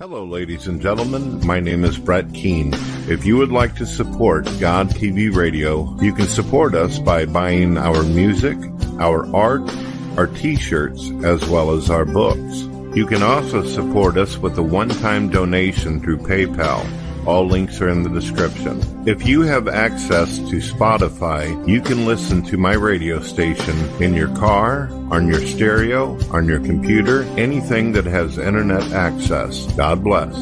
[0.00, 1.44] Hello, ladies and gentlemen.
[1.44, 2.70] My name is Brett Keane.
[3.08, 7.76] If you would like to support God TV Radio, you can support us by buying
[7.76, 8.56] our music,
[9.00, 9.68] our art,
[10.16, 12.60] our t-shirts, as well as our books.
[12.96, 16.86] You can also support us with a one-time donation through PayPal.
[17.28, 18.80] All links are in the description.
[19.06, 24.34] If you have access to Spotify, you can listen to my radio station in your
[24.34, 29.70] car, on your stereo, on your computer, anything that has internet access.
[29.74, 30.34] God bless.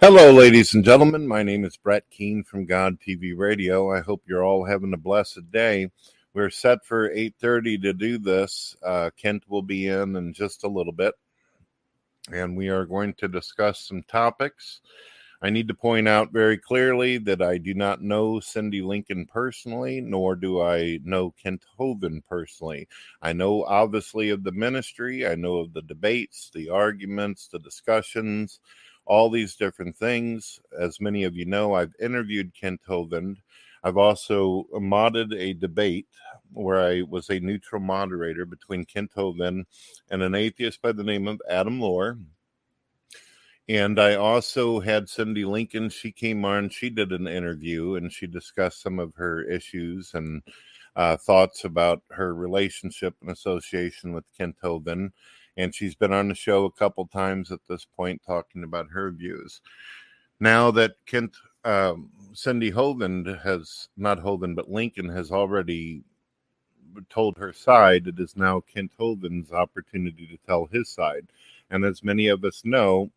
[0.00, 1.26] Hello, ladies and gentlemen.
[1.26, 3.92] My name is Brett Keane from God TV Radio.
[3.92, 5.90] I hope you're all having a blessed day.
[6.34, 8.76] We're set for 8:30 to do this.
[8.80, 11.16] Uh, Kent will be in in just a little bit,
[12.32, 14.82] and we are going to discuss some topics.
[15.42, 20.00] I need to point out very clearly that I do not know Cindi Lincoln personally,
[20.00, 22.86] nor do I know Kent Hovind personally.
[23.20, 28.60] I know obviously of the ministry, I know of the debates, the arguments, the discussions
[29.08, 30.60] all these different things.
[30.78, 33.38] As many of you know, I've interviewed Kent Hovind.
[33.82, 36.06] I've also modded a debate
[36.52, 39.64] where I was a neutral moderator between Kent Hovind
[40.10, 42.18] and an atheist by the name of Adam Lohr.
[43.68, 45.88] And I also had Cindi Lincoln.
[45.90, 50.42] She came on, she did an interview and she discussed some of her issues and
[50.96, 55.12] uh, thoughts about her relationship and association with Kent Hovind
[55.58, 59.10] and she's been on the show a couple times at this point talking about her
[59.10, 59.60] views.
[60.40, 66.04] Now that Kent um, Cindi Hovind has not Hovind but Lincoln has already
[67.10, 71.26] told her side, it is now Kent Hovind's opportunity to tell his side.
[71.70, 73.10] And as many of us know,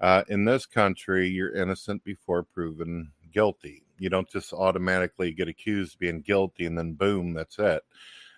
[0.00, 3.82] uh, in this country, you're innocent before proven guilty.
[3.98, 7.82] You don't just automatically get accused of being guilty and then boom, that's it.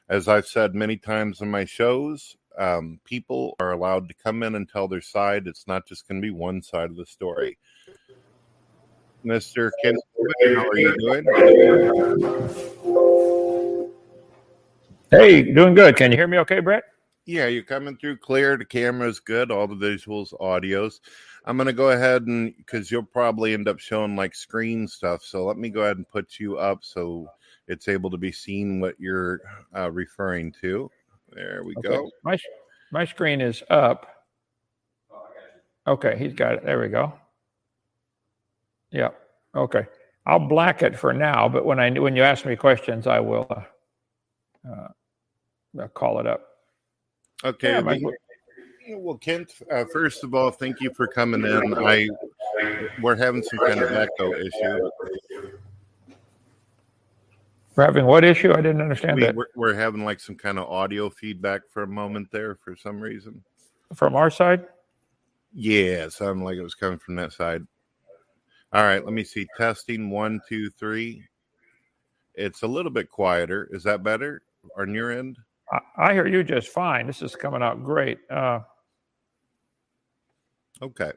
[0.08, 4.54] As I've said many times in my shows, um, people are allowed to come in
[4.54, 5.46] and tell their side.
[5.46, 7.58] It's not just going to be one side of the story.
[9.24, 9.70] Mr.
[9.82, 9.96] Ken,
[10.54, 11.24] how are you doing?
[15.10, 15.96] Hey, doing good.
[15.96, 16.84] Can you hear me okay, Brett?
[17.26, 18.56] Yeah, you're coming through clear.
[18.56, 21.00] The camera's good, all the visuals, audios.
[21.44, 25.22] I'm going to go ahead and because you'll probably end up showing like screen stuff.
[25.22, 27.28] So let me go ahead and put you up so
[27.66, 29.40] it's able to be seen what you're
[29.76, 30.90] uh, referring to.
[31.32, 31.88] There we okay.
[31.88, 32.10] go.
[32.24, 32.38] My
[32.92, 34.06] my screen is up.
[35.86, 36.64] Okay, he's got it.
[36.64, 37.12] There we go.
[38.90, 39.10] Yeah.
[39.54, 39.86] Okay.
[40.26, 43.46] I'll black it for now, but when I when you ask me questions, I will
[44.68, 44.88] uh,
[45.80, 46.42] uh, call it up.
[47.44, 47.72] Okay.
[47.72, 48.00] Yeah, my,
[48.90, 51.74] well, Kent, uh, first of all, thank you for coming in.
[51.74, 52.08] I
[53.02, 54.90] we're having some kind of echo issue.
[57.76, 58.52] We're having what issue?
[58.52, 59.34] I didn't understand we, that.
[59.34, 62.98] We're, we're having like some kind of audio feedback for a moment there for some
[63.00, 63.44] reason.
[63.94, 64.64] From our side?
[65.52, 67.62] Yeah, it sounded like it was coming from that side.
[68.72, 69.46] All right, let me see.
[69.56, 71.22] Testing one, two, three.
[72.34, 73.68] It's a little bit quieter.
[73.70, 74.42] Is that better
[74.78, 75.38] on your end?
[75.70, 77.06] I, I hear you just fine.
[77.06, 78.18] This is coming out great.
[78.30, 78.60] Uh,
[80.80, 81.12] okay.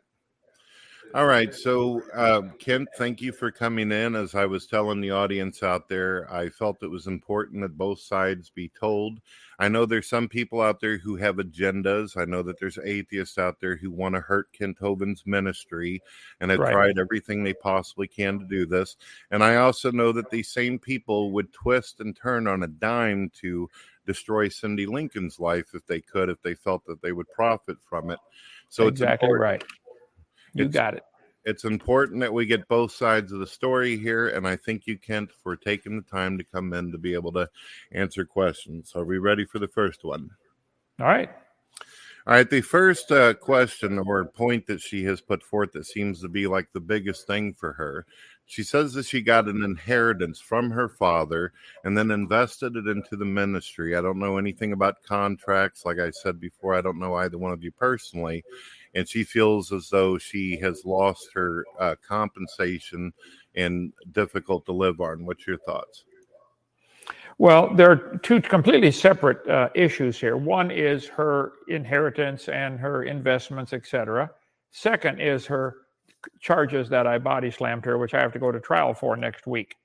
[1.16, 1.56] All right.
[1.56, 4.16] So, uh, Kent, thank you for coming in.
[4.16, 8.00] As I was telling the audience out there, I felt it was important that both
[8.00, 9.20] sides be told.
[9.58, 12.16] I know there's some people out there who have agendas.
[12.16, 16.00] I know that there's atheists out there who want to hurt Kent Hovind's ministry
[16.42, 16.74] and have Right.
[16.74, 18.96] tried everything they possibly can to do this.
[19.32, 23.32] And I also know that these same people would twist and turn on a dime
[23.42, 23.68] to
[24.06, 28.12] destroy Cindi Lincoln's life if they could, if they felt that they would profit from
[28.12, 28.20] it.
[28.70, 29.64] So it's exactly important right.
[30.54, 31.04] You It's- got it.
[31.46, 34.98] it's important that we get both sides of the story here and i thank you
[34.98, 37.50] kent for taking the time to come in to be able to
[37.94, 38.92] answer questions.
[38.96, 40.30] Are we ready for the first one?
[41.00, 41.30] All right.
[42.28, 46.22] all right the first uh, question or point that she has put forth that seems
[46.22, 48.06] to be like the biggest thing for her.
[48.46, 51.54] She says that she got an inheritance from her father
[51.84, 53.96] and then invested it into the ministry.
[53.96, 55.86] I don't know anything about contracts.
[55.86, 58.44] Like i said before i don't know either one of you personally
[58.96, 63.12] and she feels as though she has lost her uh, compensation
[63.56, 65.26] and difficult to live on.
[65.26, 66.06] What's your thoughts?
[67.38, 70.36] Well, there are two completely separate uh, issues here.
[70.36, 74.30] One is her inheritance and her investments, etc.
[74.72, 75.78] Second is her
[76.42, 79.48] charges that I body slammed her, which I have to go to trial for next
[79.48, 79.76] week.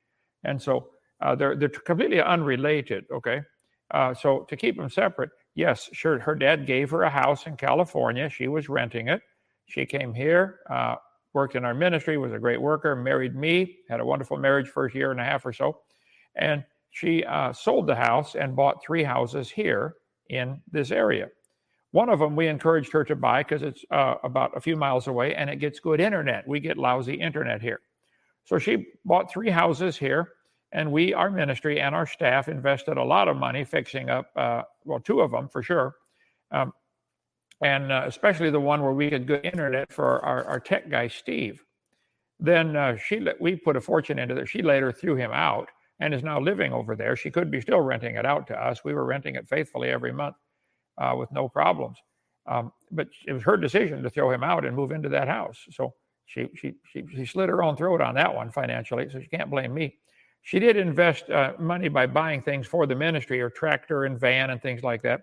[0.42, 0.88] And so
[1.20, 3.04] uh, they're they're completely unrelated.
[3.12, 3.40] Okay,
[3.92, 6.18] uh, so to keep them separate, yes, sure.
[6.18, 8.28] Her dad gave her a house in California.
[8.28, 9.22] She was renting it.
[9.66, 10.96] She came here, uh,
[11.32, 14.86] worked in our ministry, was a great worker, married me, had a wonderful marriage for
[14.86, 15.80] a year and a half or so,
[16.36, 19.96] and she uh, sold the house and bought three houses here
[20.28, 21.28] in this area.
[21.90, 25.06] One of them we encouraged her to buy because it's uh, about a few miles
[25.06, 26.46] away and it gets good internet.
[26.46, 27.80] We get lousy internet here.
[28.44, 30.33] So she bought three houses here,
[30.74, 34.62] and we, our ministry and our staff, invested a lot of money fixing up, uh,
[34.84, 35.94] well, two of them for sure.
[36.50, 36.72] Um,
[37.62, 41.06] and uh, especially the one where we get good internet for our, our tech guy,
[41.06, 41.64] Steve.
[42.40, 44.46] Then uh, she we put a fortune into there.
[44.46, 45.68] She later threw him out
[46.00, 47.14] and is now living over there.
[47.14, 48.84] She could be still renting it out to us.
[48.84, 50.34] We were renting it faithfully every month
[50.98, 51.98] uh, with no problems.
[52.46, 55.64] Um, but it was her decision to throw him out and move into that house.
[55.70, 55.94] So
[56.26, 59.08] she, she, she, she slid her own throat on that one financially.
[59.10, 59.96] So she can't blame me.
[60.44, 64.50] She did invest uh, money by buying things for the ministry or tractor and van
[64.50, 65.22] and things like that.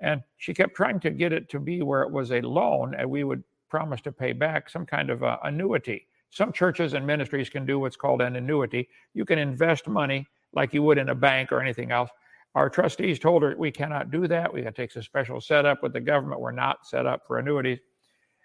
[0.00, 3.10] And she kept trying to get it to be where it was a loan and
[3.10, 6.06] we would promise to pay back some kind of uh, annuity.
[6.30, 8.88] Some churches and ministries can do what's called an annuity.
[9.14, 12.10] You can invest money like you would in a bank or anything else.
[12.54, 14.52] Our trustees told her we cannot do that.
[14.52, 16.42] We got to take a special setup with the government.
[16.42, 17.78] We're not set up for annuities.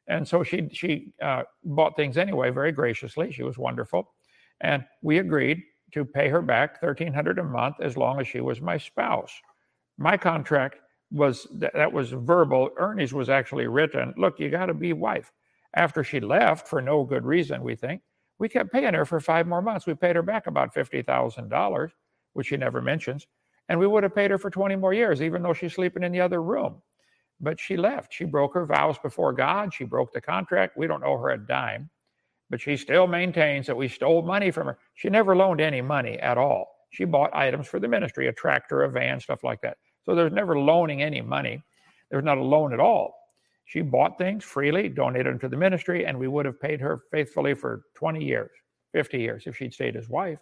[0.07, 3.31] And so she she uh, bought things anyway, very graciously.
[3.31, 4.11] She was wonderful,
[4.59, 8.41] and we agreed to pay her back thirteen hundred a month as long as she
[8.41, 9.33] was my spouse.
[9.97, 10.77] My contract
[11.11, 12.69] was that, was verbal.
[12.77, 14.13] Ernie's was actually written.
[14.17, 15.31] Look, you got to be wife.
[15.75, 18.01] After she left for no good reason, we think
[18.39, 19.85] we kept paying her for five more months.
[19.85, 21.91] We paid her back about fifty thousand dollars,
[22.33, 23.27] which she never mentions,
[23.69, 26.11] and we would have paid her for twenty more years, even though she's sleeping in
[26.11, 26.81] the other room.
[27.39, 28.13] But she left.
[28.13, 29.73] She broke her vows before God.
[29.73, 30.77] She broke the contract.
[30.77, 31.89] We don't owe her a dime,
[32.49, 34.77] but she still maintains that we stole money from her.
[34.95, 36.67] She never loaned any money at all.
[36.91, 39.77] She bought items for the ministry, a tractor, a van, stuff like that.
[40.05, 41.63] So there's never loaning any money.
[42.11, 43.15] There's not a loan at all.
[43.65, 46.99] She bought things freely, donated them to the ministry, and we would have paid her
[47.11, 48.51] faithfully for 20 years,
[48.91, 50.39] 50 years if she'd stayed as wife.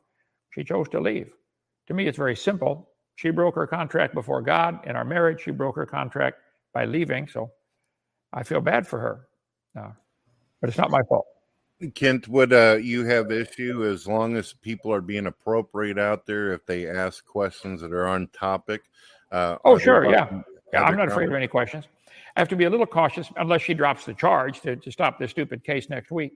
[0.53, 1.31] She chose to leave.
[1.87, 2.89] To me, it's very simple.
[3.15, 5.41] She broke her contract before God in our marriage.
[5.41, 6.37] She broke her contract
[6.73, 7.27] by leaving.
[7.27, 7.51] So
[8.33, 9.27] I feel bad for her.
[9.79, 9.91] Uh,
[10.59, 11.25] but it's not my fault.
[11.89, 16.53] Kent, would uh, you have issue as long as people are being appropriate out there
[16.53, 18.83] if they ask questions that are on topic?
[19.31, 20.41] Uh, Oh, sure, yeah.
[20.73, 21.87] Yeah, I'm not afraid of any questions.
[22.35, 25.19] I have to be a little cautious unless she drops the charge to, to stop
[25.19, 26.33] this stupid case next week.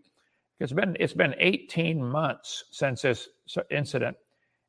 [0.57, 3.27] Because it's been it's been 18 months since this
[3.69, 4.15] incident,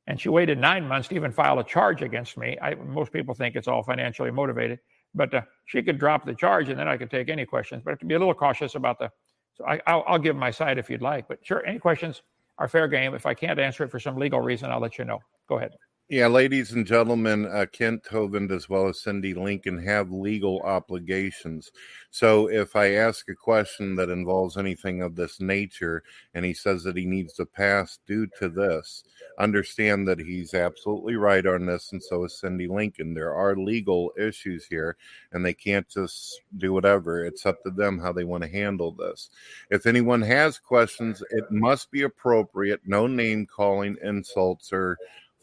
[0.08, 2.58] and she waited nine months to even file a charge against me.
[2.60, 4.80] I, most people think it's all financially motivated,
[5.14, 7.82] but uh, she could drop the charge, and then I could take any questions.
[7.84, 9.10] But I have to be a little cautious about the.
[9.56, 11.28] So I, I'll, I'll give my side if you'd like.
[11.28, 12.22] But sure, any questions
[12.58, 13.14] are fair game.
[13.14, 15.20] If I can't answer it for some legal reason, I'll let you know.
[15.48, 15.72] Go ahead.
[16.08, 21.72] Yeah, ladies and gentlemen, uh, Kent Hovind as well as Cindi Lincoln have legal obligations.
[22.12, 26.84] So if I ask a question that involves anything of this nature and he says
[26.84, 29.02] that he needs to pass due to this,
[29.40, 33.12] understand that he's absolutely right on this, and so is Cindi Lincoln.
[33.12, 34.96] There are legal issues here,
[35.32, 37.24] and they can't just do whatever.
[37.24, 39.28] It's up to them how they want to handle this.
[39.70, 44.96] If anyone has questions, it must be appropriate, no name calling, insults, or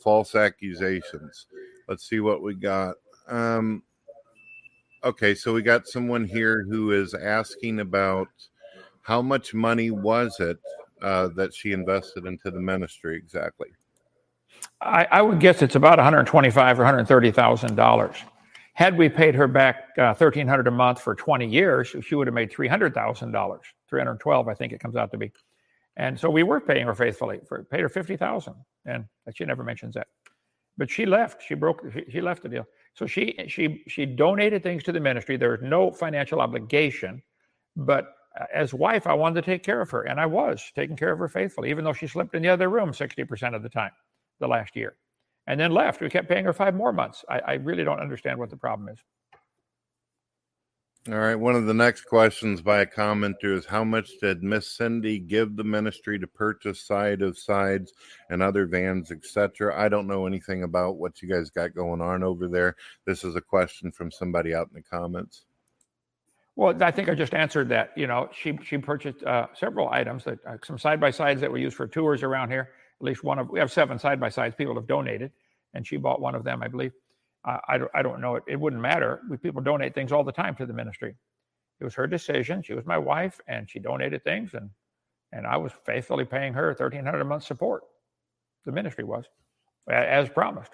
[0.03, 1.48] false accusations.
[1.88, 2.95] Let's see what we got.
[3.27, 3.83] Um,
[5.03, 8.27] okay, so we got someone here who is asking about
[9.01, 10.57] How much money was it
[11.01, 13.69] uh, that she invested into the ministry exactly?
[14.81, 18.15] I, I would guess it's about 125 or 130 thousand dollars.
[18.75, 22.33] Had we paid her back uh, 1,300 a month for 20 years, she would have
[22.33, 23.62] made 300 thousand dollars.
[23.89, 25.31] 312, I think it comes out to be.
[25.95, 27.39] And so we were paying her faithfully.
[27.47, 28.53] For paid her 50,000,
[28.85, 30.07] and she never mentions that.
[30.77, 31.43] But she left.
[31.43, 31.83] She broke.
[31.93, 32.65] She, she left the deal.
[32.95, 35.38] So she she she donated things to the ministry.
[35.38, 37.21] There was no financial obligation,
[37.75, 38.15] but
[38.53, 41.19] as wife, I wanted to take care of her, and I was taking care of
[41.19, 43.91] her faithfully, even though she slept in the other room 60% of the time
[44.39, 44.95] the last year
[45.47, 46.01] and then left.
[46.01, 47.23] We kept paying her five more months.
[47.29, 49.00] I, I really don't understand what the problem is.
[51.10, 51.36] All right.
[51.36, 55.57] One of the next questions by a commenter is How much did Miss Cindi give
[55.57, 57.91] the ministry to purchase side of sides
[58.29, 59.77] and other vans, etc.?
[59.77, 62.77] I don't know anything about what you guys got going on over there.
[63.05, 65.43] This is a question from somebody out in the comments.
[66.55, 67.91] Well, I think I just answered that.
[67.98, 71.51] You know, she she purchased uh, several items, that uh, some side by sides that
[71.51, 72.69] we use for tours around here.
[73.01, 75.33] At least one of we have seven side by sides people have donated,
[75.74, 76.93] and she bought one of them, I believe.
[77.45, 78.43] I don't I don't know it.
[78.47, 79.21] It wouldn't matter.
[79.29, 81.15] We, people donate things all the time to the ministry.
[81.79, 82.62] It was her decision.
[82.62, 84.69] She was my wife, and she donated things, and
[85.31, 87.83] and I was faithfully paying her thirteen hundred a month support.
[88.65, 89.25] The ministry was,
[89.89, 90.71] as promised.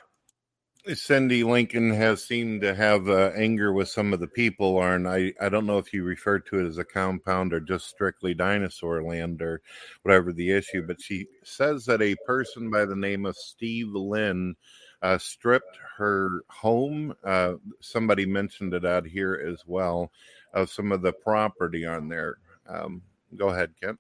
[0.88, 5.33] Cindi Lincoln has seemed to have uh, anger with some of the people, and I,
[5.41, 9.03] I don't know if you refer to it as a compound or just strictly dinosaur
[9.03, 9.61] land or
[10.03, 14.55] whatever the issue, but she says that a person by the name of Steve Lynn
[15.01, 17.13] uh, stripped her home.
[17.24, 20.12] Uh, somebody mentioned it out here as well
[20.53, 22.38] of some of the property on there.
[22.68, 23.01] Um,
[23.36, 24.00] go ahead, Kent.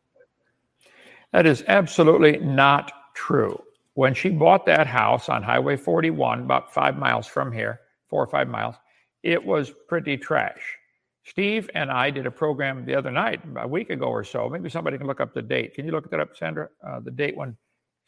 [1.31, 3.61] That is absolutely not true
[3.99, 8.27] when she bought that house on Highway 41, about five miles from here, four or
[8.27, 8.75] five miles,
[9.23, 10.77] it was pretty trash.
[11.25, 14.47] Steve and I did a program the other night, a week ago or so.
[14.47, 15.73] Maybe somebody can look up the date.
[15.73, 16.69] Can you look that up, Sandra?
[16.81, 17.57] Uh, the date when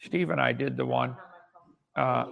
[0.00, 1.14] Steve and I did the one.
[1.94, 2.24] Uh,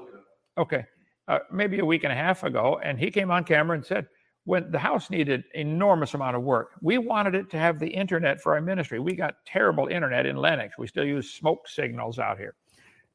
[0.60, 0.84] okay,
[1.28, 4.06] uh, maybe a week and a half ago, and he came on camera and said,
[4.44, 8.40] when the house needed enormous amount of work, we wanted it to have the internet
[8.40, 8.98] for our ministry.
[8.98, 10.78] We got terrible internet in Lenox.
[10.78, 12.54] We still use smoke signals out here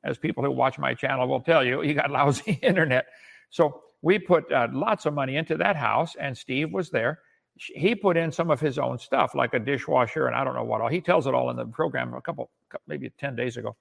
[0.05, 3.07] as people who watch my channel will tell you, you got lousy internet.
[3.49, 7.19] So we put uh, lots of money into that house, and Steve was there.
[7.55, 10.63] He put in some of his own stuff, like a dishwasher, and I don't know
[10.63, 10.89] what all.
[10.89, 12.51] He tells it all in the program a couple,
[12.87, 13.75] maybe 10 days ago.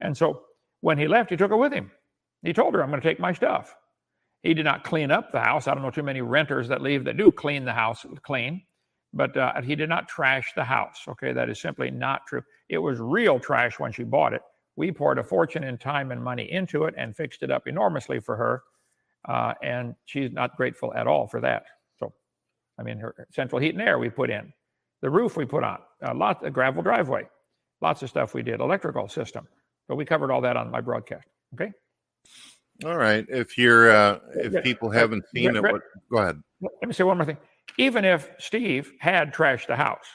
[0.00, 0.42] And so
[0.80, 1.90] when he left, he took her with him.
[2.42, 3.74] He told her, I'm going to take my stuff.
[4.42, 5.68] He did not clean up the house.
[5.68, 8.62] I don't know too many renters that leave that do clean the house clean,
[9.12, 11.02] but uh, he did not trash the house.
[11.08, 12.42] Okay, that is simply not true.
[12.68, 14.40] It was real trash when she bought it.
[14.76, 18.20] We poured a fortune in time and money into it and fixed it up enormously
[18.20, 18.62] for her.
[19.28, 21.64] Uh, and she's not grateful at all for that.
[21.98, 22.14] So,
[22.78, 24.50] I mean, her central heat and air we put in,
[25.02, 27.28] the roof we put on, a lot, a gravel driveway,
[27.82, 29.46] lots of stuff we did, electrical system.
[29.86, 31.26] But we covered all that on my broadcast.
[31.52, 31.72] Okay.
[32.84, 33.26] All right.
[33.28, 36.40] If you're, uh, if people haven't seen it, what, go ahead.
[36.60, 37.36] Let me say one more thing.
[37.78, 40.06] Even if Steve had trashed the house,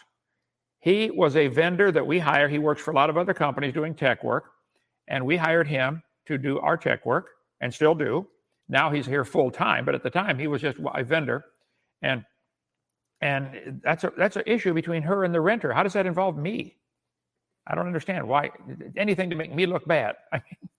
[0.79, 2.47] he was a vendor that we hire.
[2.47, 4.45] He works for a lot of other companies doing tech work
[5.07, 7.29] and we hired him to do our tech work
[7.61, 8.27] and still do.
[8.67, 11.45] Now he's here full time, but at the time he was just a vendor,
[12.01, 12.25] and
[13.21, 15.71] and that's a that's an issue between her and the renter.
[15.71, 16.75] How does that involve me?
[17.67, 18.49] I don't understand why
[18.97, 20.15] anything to make me look bad.
[20.33, 20.69] I mean,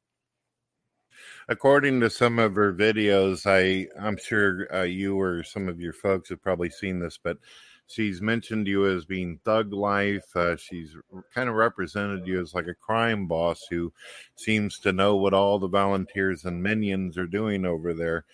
[1.49, 5.93] according to some of her videos, I I'm sure uh, you or some of your
[5.93, 7.39] folks have probably seen this, but
[7.87, 10.25] she's mentioned you as being thug life.
[10.35, 10.97] Uh, she's
[11.35, 13.93] kind of represented you as like a crime boss who
[14.35, 18.25] seems to know what all the volunteers and minions are doing over there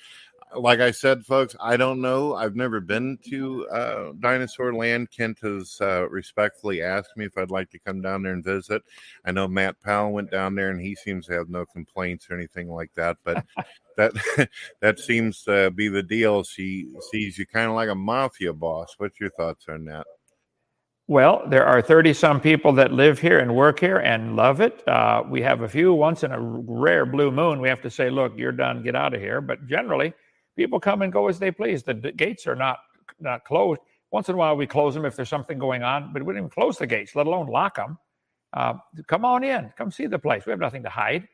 [0.56, 2.34] like I said, folks, I don't know.
[2.34, 5.10] I've never been to uh, Dinosaur Land.
[5.10, 8.82] Kent has uh, respectfully asked me if I'd like to come down there and visit.
[9.24, 12.34] I know Matt Powell went down there, and he seems to have no complaints or
[12.34, 13.16] anything like that.
[13.24, 13.44] But
[13.96, 14.48] that
[14.80, 16.42] that seems to be the deal.
[16.44, 18.94] She sees you kind of like a mafia boss.
[18.98, 20.06] What's your thoughts on that?
[21.08, 24.86] Well, there are 30 some people that live here and work here and love it.
[24.88, 27.60] Uh, we have a few once in a rare blue moon.
[27.60, 29.40] We have to say, look, you're done, get out of here.
[29.40, 30.14] But generally,
[30.56, 31.82] people come and go as they please.
[31.82, 32.78] The, gates are not
[33.20, 33.80] not closed.
[34.10, 36.38] Once in a while, we close them if there's something going on, but we don't
[36.38, 37.98] even close the gates, let alone lock them.
[38.52, 38.74] Uh,
[39.06, 40.44] come on in, come see the place.
[40.44, 41.26] We have nothing to hide.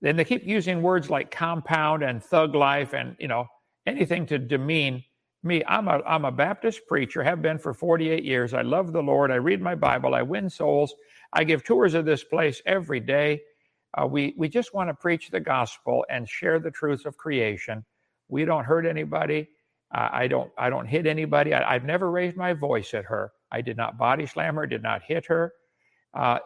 [0.00, 3.46] Then they keep using words like compound and thug life and you know
[3.86, 5.02] anything to demean
[5.42, 5.62] me.
[5.66, 8.54] I'm a I'm a Baptist preacher, have been for 48 years.
[8.54, 9.30] I love the Lord.
[9.30, 10.14] I read my Bible.
[10.14, 10.94] I win souls.
[11.32, 13.42] I give tours of this place every day.
[13.96, 17.84] Uh, we we just want to preach the gospel and share the truth of creation.
[18.28, 19.48] We don't hurt anybody.
[19.92, 21.54] I don't I don't hit anybody.
[21.54, 23.32] I, have never raised my voice at her.
[23.52, 25.52] I did not body slam her, did not hit her.
[26.12, 26.38] Uh,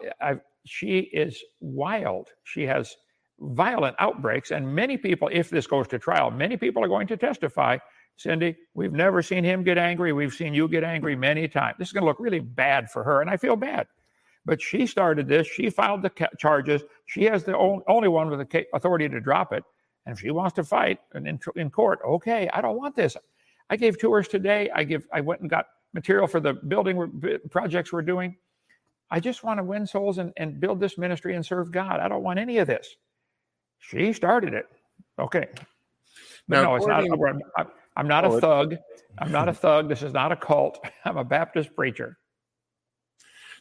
[0.65, 2.27] she is wild.
[2.43, 2.95] She has
[3.39, 4.51] violent outbreaks.
[4.51, 7.77] And many people, if this goes to trial, many people are going to testify.
[8.19, 10.11] Cindi, we've never seen him get angry.
[10.13, 11.77] We've seen you get angry many times.
[11.79, 13.21] This is going to look really bad for her.
[13.21, 13.87] And I feel bad.
[14.45, 15.47] But she started this.
[15.47, 16.83] She filed the charges.
[17.05, 19.63] She has the only one with the authority to drop it.
[20.09, 23.15] And if she wants to fight in, in court, okay, I don't want this.
[23.69, 24.67] I gave tours today.
[24.73, 25.07] I give.
[25.13, 28.35] I went and got material for the building projects we're doing.
[29.11, 31.99] I just want to win souls and, and build this ministry and serve God.
[31.99, 32.95] I don't want any of this.
[33.77, 34.65] She started it.
[35.19, 35.45] Okay.
[36.47, 37.03] Now, no, it's not.
[37.03, 38.77] I'm, I'm not oh, a thug.
[39.19, 39.89] I'm not a thug.
[39.89, 40.83] This is not a cult.
[41.05, 42.17] I'm a Baptist preacher.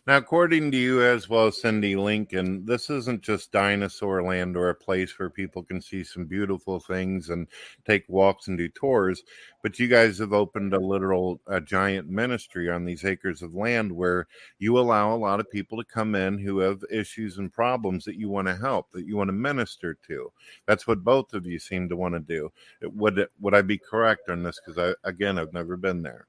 [0.08, 4.70] Now, according to you as well as Cindi Lincoln, this isn't just dinosaur land or
[4.70, 7.46] a place where people can see some beautiful things and
[7.86, 9.22] take walks and do tours,
[9.62, 13.92] but you guys have opened a literal a giant ministry on these acres of land
[13.92, 14.26] where
[14.58, 18.16] you allow a lot of people to come in who have issues and problems that
[18.16, 20.32] you want to help, that you want to minister to.
[20.64, 22.50] That's what both of you seem to want to do.
[22.80, 24.58] Would would I be correct on this?
[24.58, 26.28] Because I again, I've never been there.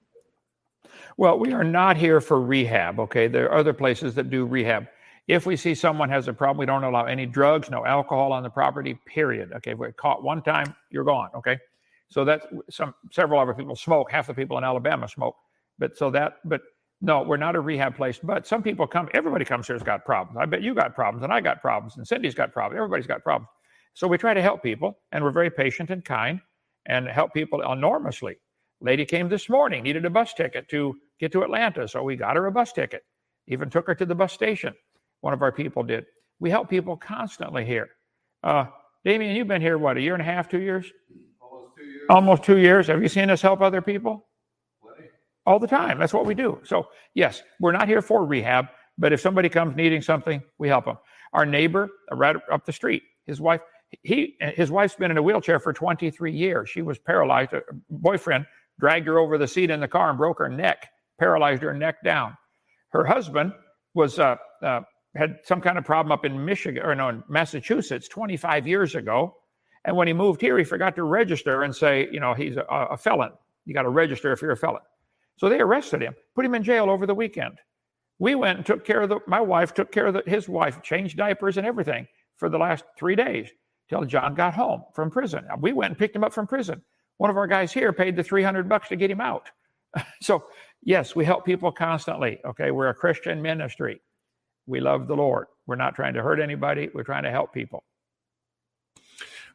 [1.18, 3.28] Well, we are not here for rehab, okay?
[3.28, 4.88] There are other places that do rehab.
[5.28, 8.42] If we see someone has a problem, we don't allow any drugs, no alcohol on
[8.42, 9.52] the property, period.
[9.54, 11.58] Okay, if we're caught one time, you're gone, okay?
[12.08, 15.36] So that's some several other people smoke, half the people in Alabama smoke.
[15.78, 16.62] But so that, but
[17.02, 18.20] no, we're not a rehab place.
[18.22, 20.38] But some people come, everybody comes here's got problems.
[20.42, 22.78] I bet you got problems, and I got problems, and Cindi's got problems.
[22.78, 23.50] Everybody's got problems.
[23.94, 26.42] So we try to help people, and we're very patient and kind
[26.88, 28.38] and help people enormously.
[28.82, 31.88] Lady came this morning, needed a bus ticket to get to Atlanta.
[31.88, 33.04] So we got her a bus ticket,
[33.48, 34.74] even took her to the bus station.
[35.22, 36.06] One of our people did.
[36.40, 37.90] We help people constantly here.
[38.42, 38.66] Uh,
[39.04, 40.92] Damien, you've been here, what, a year and a half, two years?
[41.42, 42.06] Almost two years.
[42.10, 42.88] Almost two years.
[42.88, 44.28] Have you seen us help other people?
[44.82, 45.10] Plenty.
[45.46, 46.00] All the time.
[46.00, 46.60] That's what we do.
[46.64, 50.86] So, yes, we're not here for rehab, but if somebody comes needing something, we help
[50.86, 50.98] them.
[51.34, 53.62] Our neighbor, uh, right up the street, his wife,
[54.04, 56.70] he, his wife's been in a wheelchair for 23 years.
[56.70, 57.54] She was paralyzed.
[57.54, 58.46] A boyfriend
[58.80, 60.90] dragged her over the seat in the car and broke her neck,
[61.20, 62.38] paralyzed her neck down.
[62.90, 63.54] Her husband
[63.94, 64.82] was uh, uh,
[65.16, 69.36] had some kind of problem up in Michigan or no, in Massachusetts 25 years ago.
[69.86, 72.64] And when he moved here, he forgot to register and say, you know, he's a,
[72.70, 73.32] a felon.
[73.66, 74.82] You got to register if you're a felon.
[75.38, 77.60] So they arrested him, put him in jail over the weekend.
[78.20, 80.82] We went and took care of the, my wife took care of the, his wife,
[80.82, 83.50] changed diapers and everything for the last three days
[83.90, 85.46] till John got home from prison.
[85.60, 86.82] We went and picked him up from prison.
[87.20, 89.50] One of our guys here paid the 300 bucks to get him out.
[90.22, 90.46] so,
[90.82, 92.40] yes, we help people constantly.
[92.46, 94.02] Okay, we're a Christian ministry.
[94.68, 95.48] We love the Lord.
[95.68, 97.84] We're not trying to hurt anybody, we're trying to help people.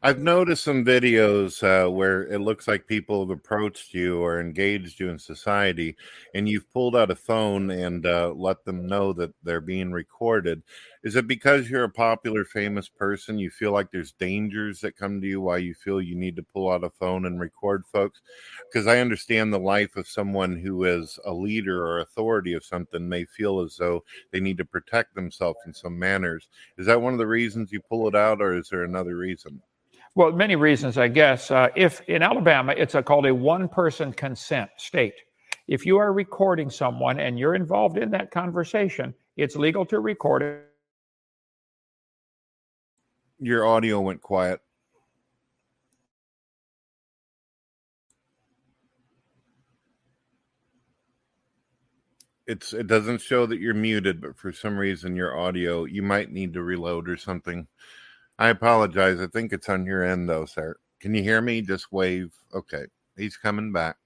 [0.05, 4.99] I've noticed some videos uh, where it looks like people have approached you or engaged
[4.99, 5.95] you in society,
[6.35, 10.61] and you've pulled out a phone and uh, let them know that they're being recorded.
[11.03, 13.39] Is it because you're a popular, famous person?
[13.39, 16.43] You feel like there's dangers that come to you why you feel you need to
[16.43, 18.21] pull out a phone and record folks?
[18.71, 23.09] Because I understand the life of someone who is a leader or authority of something
[23.09, 26.47] may feel as though they need to protect themselves in some manners.
[26.77, 29.63] Is that one of the reasons you pull it out, or is there another reason?
[30.15, 31.51] Well, many reasons, I guess.
[31.51, 35.15] Uh, if in Alabama, it's a, called a one person consent state.
[35.67, 40.41] If you are recording someone and you're involved in that conversation, it's legal to record
[40.41, 40.61] it.
[43.39, 44.61] Your audio went quiet.
[52.47, 56.31] It's it doesn't show that you're muted, but for some reason your audio you might
[56.31, 57.67] need to reload or something.
[58.37, 59.19] I apologize.
[59.19, 60.75] I think it's on your end, though, sir.
[60.99, 61.61] Can you hear me?
[61.61, 62.33] Just wave.
[62.53, 62.85] Okay.
[63.17, 63.97] He's coming back.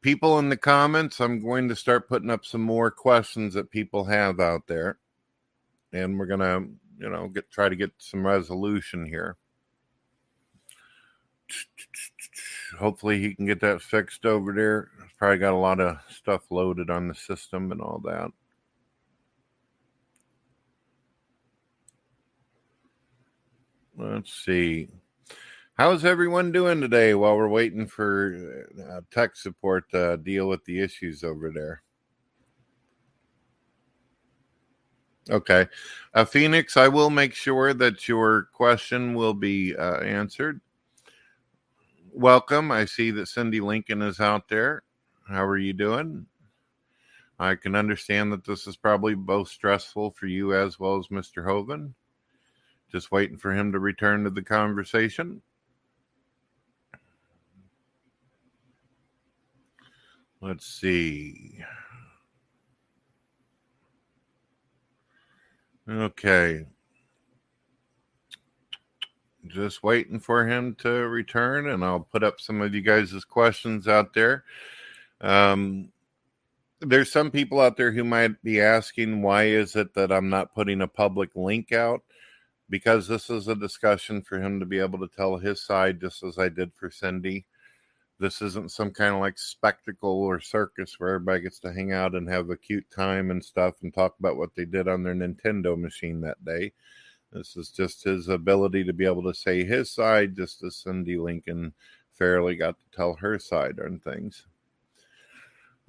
[0.00, 4.04] People in the comments, I'm going to start putting up some more questions that people
[4.04, 4.98] have out there.
[5.92, 9.36] And we're going to, you know, get try to get some resolution here.
[12.78, 14.88] Hopefully he can get that fixed over there.
[15.18, 18.30] Probably got a lot of stuff loaded on the system and all that.
[23.96, 24.88] Let's see.
[25.74, 30.80] How's everyone doing today while we're waiting for uh, tech support to deal with the
[30.80, 31.82] issues over there?
[35.30, 35.68] Okay.
[36.14, 40.60] Uh, Phoenix, I will make sure that your question will be uh, answered.
[42.12, 42.70] Welcome.
[42.70, 44.82] I see that Cindi Lincoln is out there.
[45.28, 46.26] How are you doing?
[47.38, 51.44] I can understand that this is probably both stressful for you as well as Mr.
[51.44, 51.92] Hovind.
[52.92, 55.40] Just waiting for him to return to the conversation.
[60.42, 61.64] Let's see.
[65.88, 66.66] Okay.
[69.46, 73.88] Just waiting for him to return, and I'll put up some of you guys' questions
[73.88, 74.44] out there.
[75.20, 75.90] Um,
[76.80, 80.54] there's some people out there who might be asking why is it that I'm not
[80.54, 82.02] putting a public link out
[82.72, 86.22] because this is a discussion for him to be able to tell his side just
[86.22, 87.44] as I did for Cindi.
[88.18, 92.14] This isn't some kind of like spectacle or circus where everybody gets to hang out
[92.14, 95.14] and have a cute time and stuff and talk about what they did on their
[95.14, 96.72] Nintendo machine that day.
[97.30, 101.22] This is just his ability to be able to say his side, just as Cindi
[101.22, 101.74] Lincoln
[102.10, 104.46] fairly got to tell her side on things.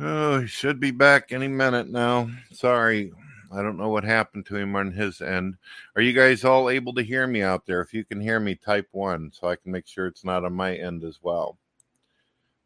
[0.02, 2.30] Oh, he should be back any minute now.
[2.52, 3.14] Sorry.
[3.54, 5.58] I don't know what happened to him on his end.
[5.96, 7.82] Are you guys all able to hear me out there?
[7.82, 10.54] If you can hear me, type one so I can make sure it's not on
[10.54, 11.58] my end as well.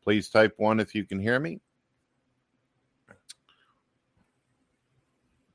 [0.04, 1.60] Please type one if you can hear me.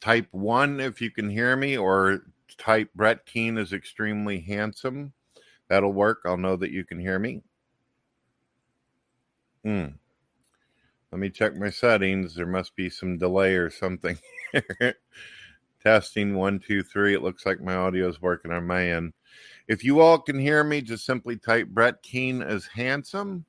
[0.00, 2.24] Type one if you can hear me, or
[2.58, 5.12] type Brett Keane is extremely handsome.
[5.68, 6.22] That'll work.
[6.26, 7.40] I'll know that you can hear me.
[9.64, 9.86] Hmm.
[11.12, 12.34] Let me check my settings.
[12.34, 14.18] There must be some delay or something.
[15.82, 17.12] Testing one, two, three.
[17.12, 19.12] It looks like my audio is working on my end.
[19.68, 23.44] If you all can hear me, just simply type Brett Keane as handsome,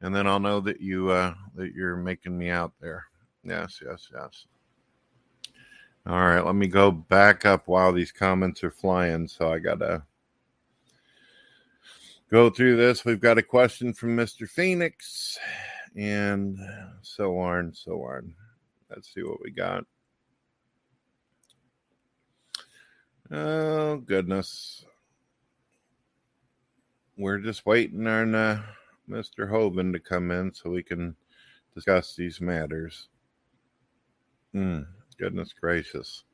[0.00, 3.04] and then I'll know that you uh, that you're making me out there.
[3.44, 4.46] Yes, yes, yes.
[6.06, 9.28] All right, let me go back up while these comments are flying.
[9.28, 10.02] So I gotta
[12.32, 13.04] go through this.
[13.04, 14.48] We've got a question from Mr.
[14.48, 15.38] Phoenix
[15.96, 16.58] and
[17.02, 18.34] so on, so on.
[18.88, 19.84] Let's see what we got.
[23.30, 24.84] Oh, goodness.
[27.16, 28.62] We're just waiting on uh,
[29.08, 29.48] Mr.
[29.50, 31.14] Hovind to come in so we can
[31.74, 33.08] discuss these matters.
[34.54, 34.86] Mm,
[35.18, 36.24] goodness gracious.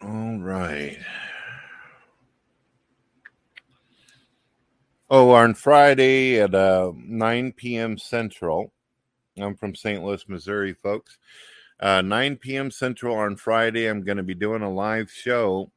[0.00, 0.98] All right.
[5.14, 7.98] Oh, on Friday at uh, 9 p.m.
[7.98, 8.72] Central.
[9.38, 10.02] I'm from St.
[10.02, 11.18] Louis, Missouri, folks.
[11.78, 12.70] Uh, 9 p.m.
[12.70, 15.70] Central on Friday, I'm going to be doing a live show.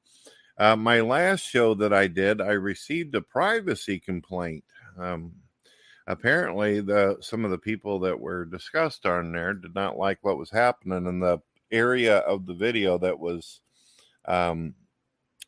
[0.58, 4.64] Uh, my last show that I did, I received a privacy complaint.
[4.98, 5.34] Um,
[6.08, 10.38] apparently, the some of the people that were discussed on there did not like what
[10.38, 11.40] was happening in the
[11.74, 13.60] area of the video that was
[14.30, 14.76] um,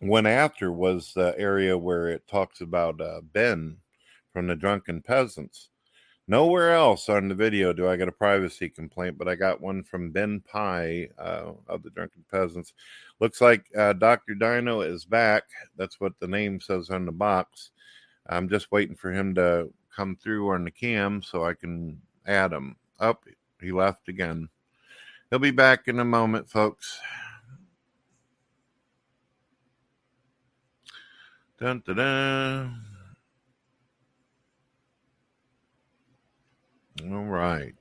[0.02, 3.78] went after was the area where it talks about uh, Ben
[4.32, 5.70] from the Drunken Peasants.
[6.30, 9.82] Nowhere else on the video do I get a privacy complaint, but I got one
[9.82, 12.74] from Ben Pye uh, of the Drunken Peasants.
[13.20, 14.36] Looks like uh, Dr.
[14.36, 15.44] Dino is back.
[15.78, 17.72] That's what the name says on the box.
[18.28, 22.52] I'm just waiting for him to come through on the cam so I can add
[22.52, 22.76] him.
[23.00, 23.32] Up, oh,
[23.62, 24.50] he left again.
[25.30, 27.00] He'll be back in a moment, folks.
[31.60, 32.84] Dun, dun, dun.
[37.12, 37.74] All right.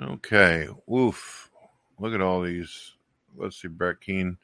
[0.00, 0.68] Okay.
[0.86, 1.50] Woof.
[1.98, 2.92] Look at all these.
[3.36, 4.38] Let's see, Brett Keane.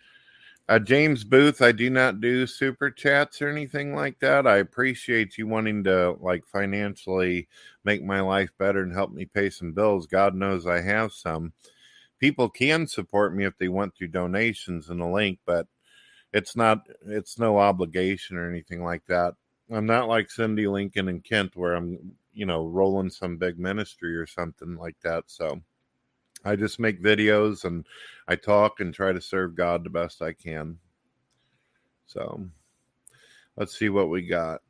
[0.68, 4.46] Uh, James Booth, I do not do super chats or anything like that.
[4.46, 7.48] I appreciate you wanting to like financially
[7.84, 10.06] make my life better and help me pay some bills.
[10.06, 11.52] God knows I have some.
[12.20, 15.66] People can support me if they want through donations and a link, but
[16.32, 19.34] it's not it's no obligation or anything like that.
[19.72, 24.16] I'm not like Cindi Lincoln and Kent where I'm, you know, rolling some big ministry
[24.16, 25.24] or something like that.
[25.26, 25.60] So
[26.44, 27.86] I just make videos and
[28.26, 30.78] I talk and try to serve God the best I can.
[32.06, 32.46] So
[33.56, 34.62] let's see what we got.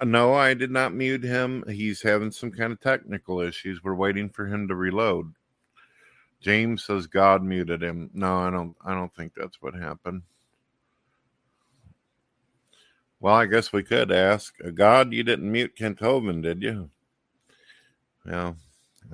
[0.00, 1.64] Uh, no, I did not mute him.
[1.68, 3.82] He's having some kind of technical issues.
[3.82, 5.32] We're waiting for him to reload.
[6.40, 8.10] James says God muted him.
[8.14, 10.22] No, I don't I don't think that's what happened.
[13.20, 15.12] Well, I guess we could ask uh, God.
[15.12, 16.90] You didn't mute Kent Hovind, did you?
[18.24, 18.56] Well,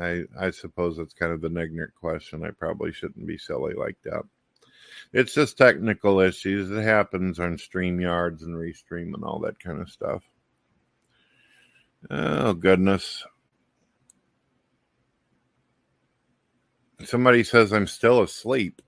[0.00, 2.44] I I suppose that's kind of an ignorant question.
[2.44, 4.22] I probably shouldn't be silly like that.
[5.12, 6.70] It's just technical issues.
[6.70, 10.22] It happens on StreamYards and Restream and all that kind of stuff.
[12.10, 13.24] Oh goodness.
[17.04, 18.80] Somebody says I'm still asleep.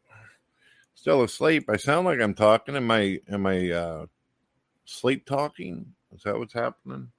[0.95, 1.69] Still asleep.
[1.69, 2.77] I sound like I'm talking.
[2.77, 4.07] Am I am I uh
[4.85, 5.87] sleep talking?
[6.15, 7.11] Is that what's happening?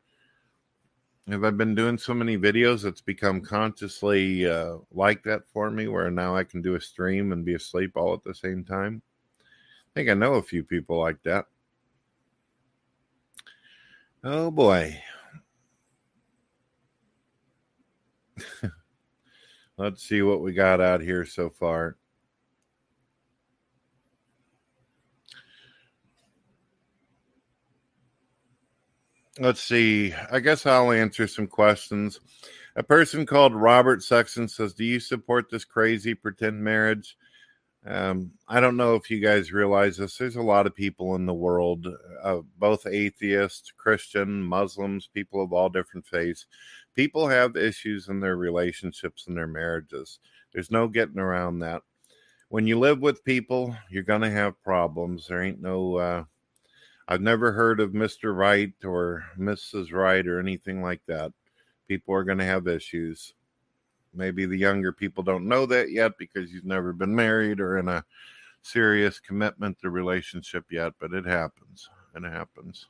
[1.28, 5.88] Have I been doing so many videos that's become consciously uh, like that for me,
[5.88, 9.02] where now I can do a stream and be asleep all at the same time?
[9.40, 11.46] I think I know a few people like that.
[14.24, 15.02] Oh boy.
[19.78, 21.98] Let's see what we got out here so far.
[29.40, 30.14] Let's see.
[30.32, 32.22] I guess I'll answer some questions.
[32.78, 37.18] A person called Robert Sexton says, Do you support this crazy pretend marriage?
[37.86, 40.18] Um, I don't know if you guys realize this.
[40.18, 41.88] There's a lot of people in the world,
[42.24, 46.48] uh, both atheists, Christian, Muslims, people of all different faiths.
[46.96, 50.20] People have issues in their relationships and their marriages.
[50.54, 51.84] There's no getting around that.
[52.50, 55.28] When you live with people, you're going to have problems.
[55.28, 56.24] There ain't no, uh,
[57.08, 58.36] I've never heard of Mr.
[58.36, 59.92] Right or Mrs.
[59.92, 61.32] Right or anything like that.
[61.88, 63.34] People are going to have issues.
[64.14, 67.88] Maybe the younger people don't know that yet because you've never been married or in
[67.90, 68.04] a
[68.64, 71.90] serious commitment to relationship yet, but it happens.
[72.16, 72.88] It happens.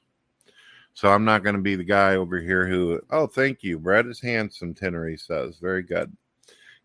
[0.94, 3.78] So I'm not going to be the guy over here who, oh, thank you.
[3.80, 5.58] Brett is handsome, Tinnery says.
[5.58, 6.16] Very good.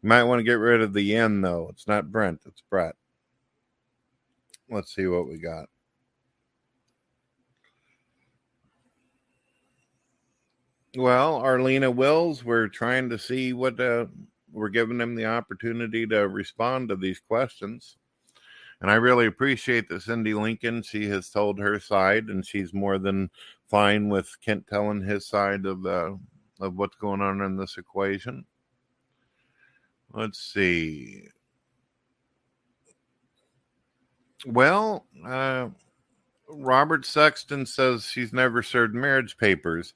[0.03, 1.69] You might want to get rid of the N, though.
[1.71, 2.97] It's not Brent, it's Brett.
[4.69, 5.69] Let's see what we got.
[10.97, 14.07] Well, Arlena Wills, we're trying to see what uh,
[14.53, 17.97] we're giving them the opportunity to respond to these questions.
[18.81, 22.99] And I really appreciate that Cindi Lincoln, she has told her side, and she's more
[22.99, 23.31] than
[23.69, 26.19] fine with Kent telling his side of the
[26.61, 28.45] of what's going on in this equation.
[30.13, 31.29] Let's see.
[34.45, 35.69] Well, uh,
[36.49, 39.95] Robert Sexton says she's never served marriage papers.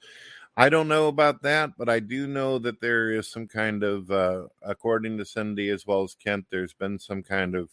[0.57, 4.09] I don't know about that, but I do know that there is some kind of,
[4.09, 7.69] uh, according to Cindi as well as Kent, there's been some kind of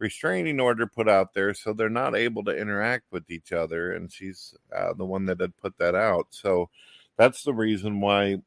[0.00, 3.92] restraining order put out there, so they're not able to interact with each other.
[3.92, 6.26] And she's uh, the one that had put that out.
[6.30, 6.70] So
[7.16, 8.38] that's the reason why,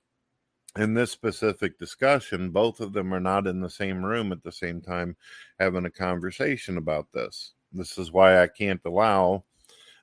[0.75, 4.51] in this specific discussion, both of them are not in the same room at the
[4.51, 5.15] same time
[5.59, 7.53] having a conversation about this.
[7.71, 9.45] This is why I can't allow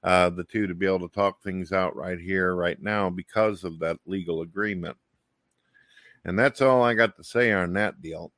[0.05, 3.65] uh, the two to be able to talk things out right here, right now, because
[3.65, 4.97] of that legal agreement.
[6.27, 8.31] And that's all I got to say on that deal.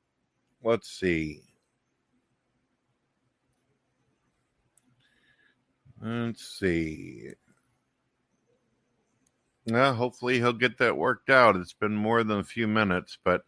[0.62, 1.42] Let's see.
[6.00, 7.30] Let's see.
[9.66, 11.56] Well, hopefully he'll get that worked out.
[11.56, 13.42] It's been more than a few minutes, but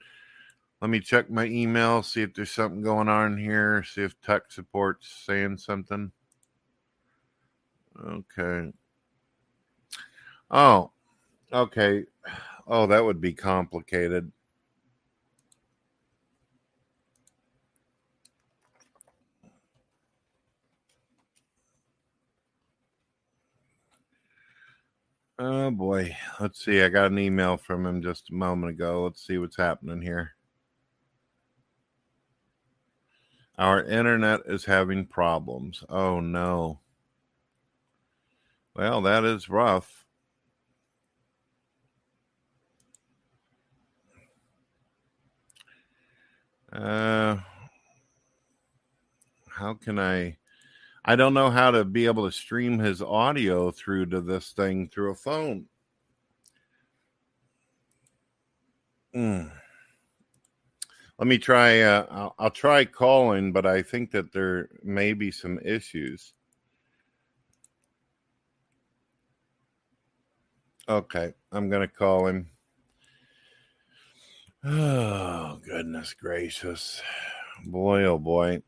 [0.80, 4.50] let me check my email, see if there's something going on here, see if tech
[4.50, 6.10] support's saying something.
[8.04, 8.72] Okay.
[10.50, 10.92] Oh,
[11.52, 12.04] okay.
[12.66, 14.30] Oh, that would be complicated.
[25.40, 26.16] Oh boy.
[26.40, 26.82] Let's see.
[26.82, 29.04] I got an email from him just a moment ago.
[29.04, 30.32] Let's see what's happening here.
[33.56, 35.84] Our internet is having problems.
[35.88, 36.80] Oh no.
[38.78, 40.06] Well, that is rough.
[46.72, 47.38] Uh,
[49.48, 50.36] how can I?
[51.04, 54.88] I don't know how to be able to stream his audio through to this thing
[54.88, 55.64] through a phone.
[59.12, 59.50] Mm.
[61.18, 61.80] Let me try.
[61.80, 66.34] Uh, I'll, I'll try calling, but I think that there may be some issues.
[70.88, 72.48] Okay, I'm to call him.
[74.64, 77.02] Oh, goodness gracious.
[77.66, 78.62] Boy, oh boy.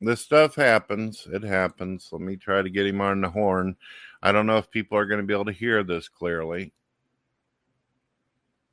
[0.00, 1.28] This stuff happens.
[1.30, 2.08] It happens.
[2.10, 3.76] Let me try to get him on the horn.
[4.22, 6.72] I don't know if people are going to be able to hear this clearly.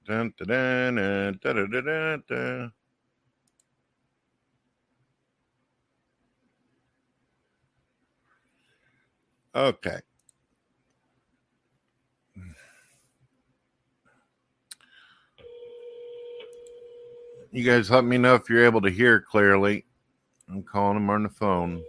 [0.07, 0.95] Dun, dun,
[1.41, 2.71] dun,
[9.53, 9.99] okay.
[17.51, 19.83] You guys let me know if you're able to hear clearly.
[20.47, 21.83] I'm calling him on the phone.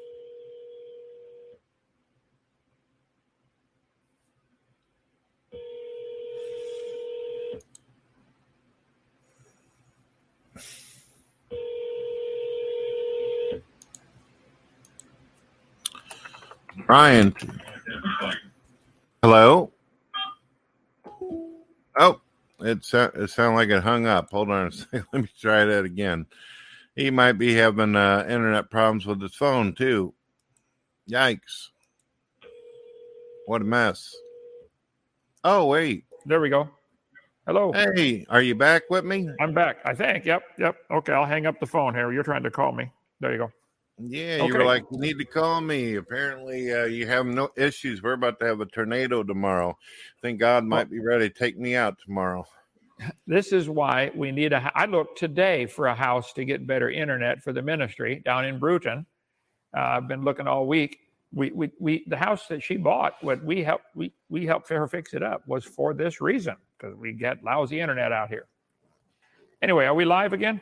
[16.86, 17.34] Brian.
[19.22, 19.70] Hello?
[21.98, 22.20] Oh,
[22.62, 24.30] it, it sounded like it hung up.
[24.30, 25.04] Hold on a second.
[25.12, 26.26] Let me try that again.
[26.96, 30.14] He might be having uh, internet problems with his phone too.
[31.10, 31.68] Yikes.
[33.46, 34.14] What a mess.
[35.42, 36.04] Oh, wait.
[36.26, 36.68] There we go.
[37.46, 37.72] Hello.
[37.72, 39.28] Hey, are you back with me?
[39.40, 39.78] I'm back.
[39.84, 40.24] I think.
[40.24, 40.42] Yep.
[40.58, 40.76] Yep.
[40.90, 41.12] Okay.
[41.12, 42.12] I'll hang up the phone here.
[42.12, 42.92] You're trying to call me.
[43.20, 43.52] There you go.
[44.02, 45.96] Yeah, you were like, you need to call me.
[45.96, 48.02] Apparently, uh, you have no issues.
[48.02, 49.76] We're about to have a tornado tomorrow.
[50.22, 52.46] think God might be ready to take me out tomorrow.
[53.26, 54.70] This is why we need a.
[54.74, 58.58] I looked today for a house to get better internet for the ministry down in
[58.58, 59.06] Brewton.
[59.74, 60.98] Uh, I've been looking all week.
[61.32, 64.86] We, we, we, the house that she bought, what we helped, we, we helped her
[64.86, 68.46] fix it up was for this reason because we get lousy internet out here.
[69.62, 70.60] Anyway, are we live again?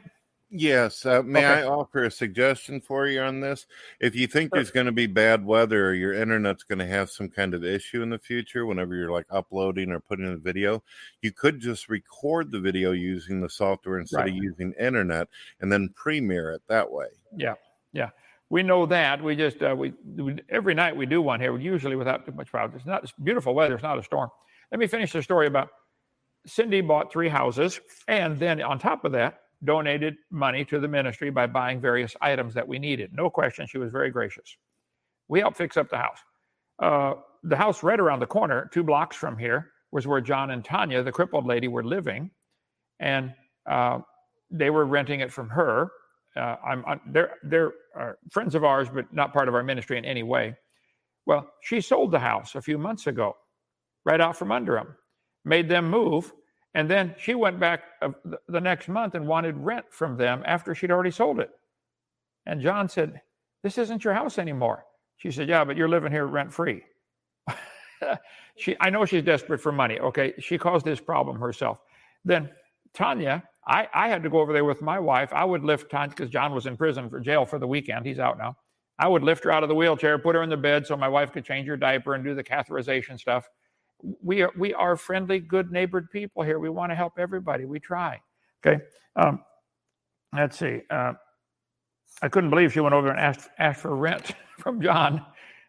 [0.50, 1.04] Yes.
[1.04, 1.60] Uh, may Okay.
[1.62, 3.66] I offer a suggestion for you on this?
[4.00, 4.58] If you think Sure.
[4.58, 7.64] there's going to be bad weather or your internet's going to have some kind of
[7.64, 10.82] issue in the future, whenever you're like uploading or putting a video,
[11.20, 14.30] you could just record the video using the software instead Right.
[14.30, 15.28] of using internet
[15.60, 17.08] and then premiere it that way.
[17.36, 17.54] Yeah,
[17.92, 18.10] yeah.
[18.48, 19.22] We know that.
[19.22, 22.50] We just uh, we, we every night we do one here, usually without too much
[22.50, 22.74] crowd.
[22.74, 23.74] It's not it's beautiful weather.
[23.74, 24.30] It's not a storm.
[24.72, 25.68] Let me finish the story about
[26.46, 31.30] Cindi bought three houses, and then on top of that, donated money to the ministry
[31.30, 33.10] by buying various items that we needed.
[33.12, 34.56] No question, she was very gracious.
[35.28, 36.18] We helped fix up the house.
[36.80, 40.64] Uh, the house right around the corner, two blocks from here, was where John and
[40.64, 42.30] Tanya, the crippled lady, were living,
[43.00, 43.34] and
[43.68, 44.00] uh,
[44.50, 45.90] they were renting it from her.
[46.36, 47.72] Uh, I'm, i they're they're
[48.30, 50.56] friends of ours, but not part of our ministry in any way.
[51.26, 53.36] Well, she sold the house a few months ago,
[54.04, 54.96] right out from under them,
[55.44, 56.32] made them move,
[56.74, 58.10] and then she went back uh,
[58.48, 61.50] the, next month and wanted rent from them after she'd already sold it.
[62.46, 63.20] And John said,
[63.62, 64.84] "This isn't your house anymore."
[65.16, 66.82] She said, "Yeah, but you're living here rent free."
[68.56, 69.98] she, I know she's desperate for money.
[69.98, 71.78] Okay, she caused this problem herself.
[72.24, 72.50] Then
[72.94, 75.32] Tanya, I, I had to go over there with my wife.
[75.32, 78.06] I would lift Tanya because John was in prison for jail for the weekend.
[78.06, 78.56] He's out now.
[78.98, 81.08] I would lift her out of the wheelchair, put her in the bed so my
[81.08, 83.48] wife could change her diaper and do the catheterization stuff.
[84.02, 86.58] We are we are friendly, good neighbored people here.
[86.58, 87.64] We want to help everybody.
[87.64, 88.20] We try.
[88.64, 88.82] Okay.
[89.16, 89.42] Um,
[90.32, 90.82] let's see.
[90.90, 91.14] Uh,
[92.22, 95.24] I couldn't believe she went over and asked asked for rent from John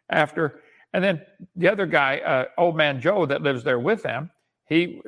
[0.10, 0.62] after.
[0.94, 1.22] And then
[1.56, 4.32] the other guy, uh, old man Joe, that lives there with them,
[4.68, 5.02] he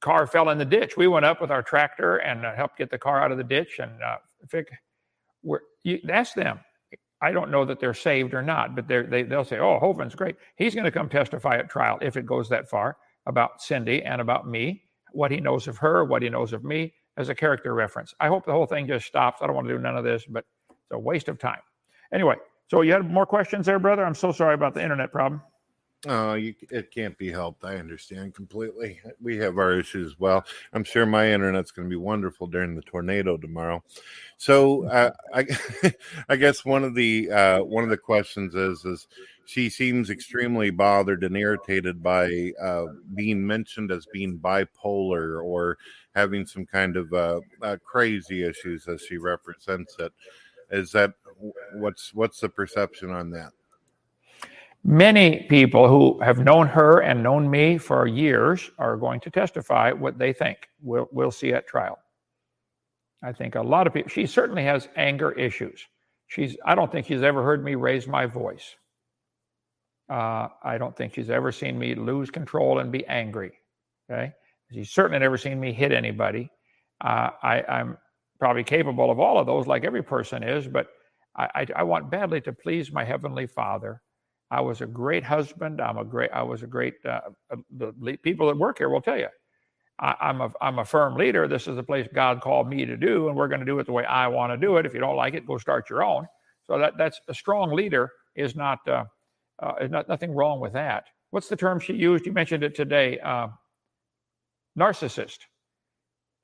[0.00, 0.96] car fell in the ditch.
[0.96, 3.44] We went up with our tractor and uh, helped get the car out of the
[3.44, 4.16] ditch and uh,
[4.48, 4.70] fix.
[5.42, 6.60] We're, you, ask them.
[7.26, 10.36] I don't know that they're saved or not, but they they'll say, "Oh, Hovind's great.
[10.54, 14.20] He's going to come testify at trial if it goes that far about Cindi and
[14.20, 17.74] about me, what he knows of her, what he knows of me as a character
[17.74, 19.42] reference." I hope the whole thing just stops.
[19.42, 21.58] I don't want to do none of this, but it's a waste of time.
[22.12, 22.36] Anyway,
[22.68, 24.04] so you had more questions there, brother.
[24.04, 25.42] I'm so sorry about the internet problem.
[26.08, 27.64] Oh, you, it can't be helped.
[27.64, 29.00] I understand completely.
[29.20, 30.44] We have our issues as well.
[30.72, 33.82] I'm sure my internet's going to be wonderful during the tornado tomorrow.
[34.36, 35.46] So, uh, I,
[36.28, 39.08] I guess one of the uh, one of the questions is is
[39.46, 45.78] she seems extremely bothered and irritated by uh, being mentioned as being bipolar or
[46.14, 50.12] having some kind of uh, uh, crazy issues as she represents it.
[50.70, 51.14] Is that
[51.74, 53.52] what's what's the perception on that?
[54.88, 59.90] Many people who have known her and known me for years are going to testify
[59.90, 60.68] what they think.
[60.80, 61.98] We'll, we'll see at trial.
[63.20, 65.84] I think a lot of people, she certainly has anger issues.
[66.28, 68.76] She's, I don't think she's ever heard me raise my voice.
[70.08, 73.54] Uh, I don't think she's ever seen me lose control and be angry.
[74.08, 74.32] Okay.
[74.72, 76.48] She's certainly never seen me hit anybody.
[77.00, 77.98] Uh, I, I'm
[78.38, 80.86] probably capable of all of those, like every person is, but
[81.34, 84.00] I, I, I want badly to please my Heavenly Father.
[84.50, 85.80] I was a great husband.
[85.80, 86.30] I'm a great.
[86.32, 86.94] I was a great.
[87.04, 89.28] Uh, uh, the people that work here will tell you,
[89.98, 91.48] I, I'm a I'm a firm leader.
[91.48, 93.86] This is the place God called me to do, and we're going to do it
[93.86, 94.86] the way I want to do it.
[94.86, 96.26] If you don't like it, go start your own.
[96.64, 98.78] So that that's a strong leader is not.
[98.88, 99.04] Uh,
[99.62, 101.06] uh, is not nothing wrong with that.
[101.30, 102.26] What's the term she used?
[102.26, 103.18] You mentioned it today.
[103.20, 103.48] Uh,
[104.78, 105.38] narcissist,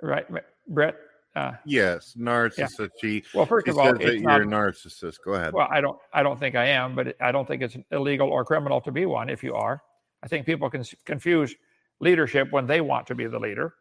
[0.00, 0.26] right,
[0.68, 0.96] Brett?
[1.34, 2.90] Uh, Yes, narcissist.
[3.00, 5.16] She well, first She of all, says that you're a narcissist.
[5.24, 5.54] Go ahead.
[5.54, 5.98] Well, I don't.
[6.12, 9.06] I don't think I am, but I don't think it's illegal or criminal to be
[9.06, 9.30] one.
[9.30, 9.82] If you are,
[10.22, 11.54] I think people can confuse
[12.00, 13.74] leadership when they want to be the leader,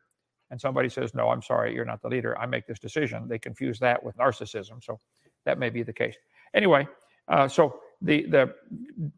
[0.49, 2.37] and somebody says, "No, I'm sorry, you're not the leader.
[2.39, 4.81] I make this decision." They confuse that with narcissism.
[4.83, 4.99] So
[5.45, 6.15] that may be the case.
[6.53, 6.87] Anyway,
[7.27, 8.55] uh, so the the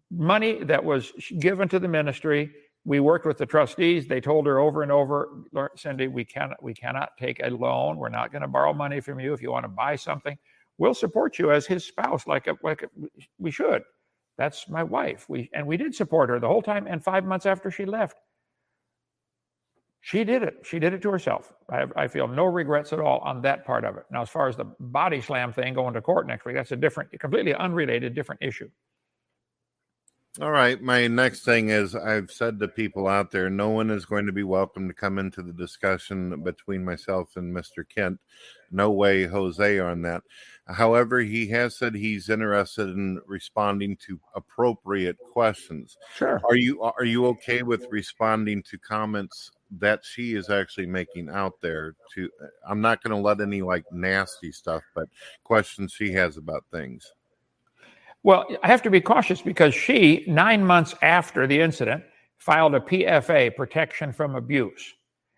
[0.09, 2.51] money that was given to the ministry,
[2.85, 4.07] we worked with the trustees.
[4.07, 5.29] They told her over and over,
[5.77, 7.97] Cindi, we cannot we cannot take a loan.
[7.97, 9.33] We're not going to borrow money from you.
[9.33, 10.37] If you want to buy something,
[10.77, 12.87] we'll support you as his spouse, like a, like a,
[13.37, 13.83] we should.
[14.37, 15.29] That's my wife.
[15.29, 16.87] We and we did support her the whole time.
[16.87, 18.17] And five months after she left,
[20.01, 20.57] she did it.
[20.63, 21.53] She did it to herself.
[21.69, 24.03] I, I feel no regrets at all on that part of it.
[24.11, 26.75] Now, as far as the body slam thing going to court next week, that's a
[26.75, 28.69] different, completely unrelated, different issue.
[30.41, 30.81] All right.
[30.81, 34.31] My next thing is I've said to people out there, no one is going to
[34.31, 37.87] be welcome to come into the discussion between myself and Mr.
[37.87, 38.19] Kent.
[38.71, 40.23] No way, Jose, on that.
[40.67, 45.97] However, he has said he's interested in responding to appropriate questions.
[46.15, 46.41] Sure.
[46.49, 51.61] Are you are you okay with responding to comments that she is actually making out
[51.61, 51.93] there?
[52.15, 52.27] To
[52.67, 55.09] I'm not going to let any like nasty stuff, but
[55.43, 57.13] questions she has about things.
[58.23, 62.03] Well, I have to be cautious because she, nine months after the incident,
[62.37, 64.93] filed a PFA, protection from abuse.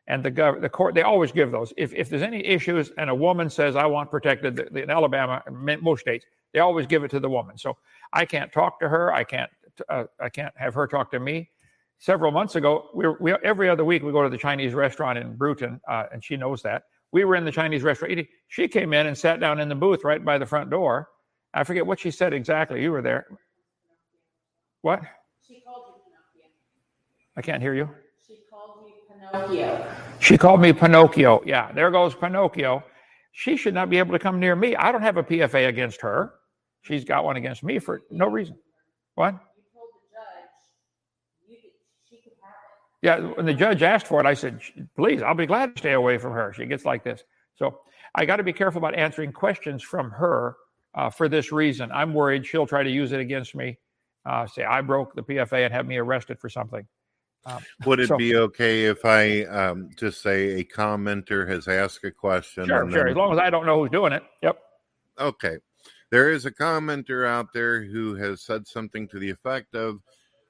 [0.08, 1.74] And the, gov- the court, they always give those.
[1.78, 4.92] If, if there's any issues and a woman says, I want protected, the, the, in
[4.92, 5.42] Alabama,
[5.82, 7.58] most states, they always give it to the woman.
[7.58, 7.76] So
[8.14, 9.12] I can't talk to her.
[9.12, 9.50] I can't,
[9.90, 11.50] uh, I can't have her talk to me.
[11.98, 15.18] Several months ago, we, were, we every other week we go to the Chinese restaurant
[15.18, 16.84] in Brewton, uh, and she knows that.
[17.12, 18.28] We were in the Chinese restaurant eating.
[18.50, 21.08] She came in and sat down in the booth right by the front door
[21.56, 22.84] I forget what she said exactly.
[22.84, 23.26] You were there.
[24.82, 25.01] What?
[25.47, 26.51] She called you Pinocchio.
[27.38, 27.89] I can't hear you.
[28.28, 28.93] She called you
[29.32, 29.88] Pinocchio.
[30.20, 31.41] She called me Pinocchio.
[31.45, 32.84] Yeah, there goes Pinocchio.
[33.32, 34.76] She should not be able to come near me.
[34.76, 36.34] I don't have a PFA against her.
[36.82, 38.58] She's got one against me for no reason.
[39.16, 39.34] What?
[39.34, 41.72] You told the judge you could,
[42.10, 43.32] she could have it.
[43.32, 44.60] Yeah, when the judge asked for it, I said,
[44.97, 46.51] please, I'll be glad to stay away from her.
[46.53, 47.24] She gets like this.
[47.56, 47.80] So
[48.14, 50.58] I got to be careful about answering questions from her
[50.96, 51.91] uh, for this reason.
[51.91, 53.78] I'm worried she'll try to use it against me.
[54.26, 56.88] Uh, say I broke the PFA and have me arrested for something.
[57.46, 62.04] Um, Would it so, be okay if I um, just say a commenter has asked
[62.04, 62.66] a question?
[62.66, 63.04] Sure, sure.
[63.04, 63.10] Then...
[63.10, 64.24] As long as I don't know who's doing it.
[64.41, 64.58] Yep.
[65.20, 65.58] Okay.
[66.10, 70.00] There is a commenter out there who has said something to the effect of,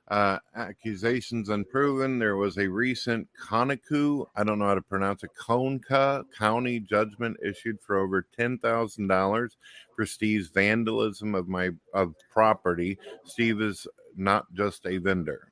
[0.09, 2.19] uh, accusations unproven.
[2.19, 7.37] There was a recent Conecuh, I don't know how to pronounce it, Conca County judgment
[7.43, 9.57] issued for over ten thousand dollars
[9.95, 12.97] for Steve's vandalism of my of property.
[13.23, 15.51] Steve is not just a vendor.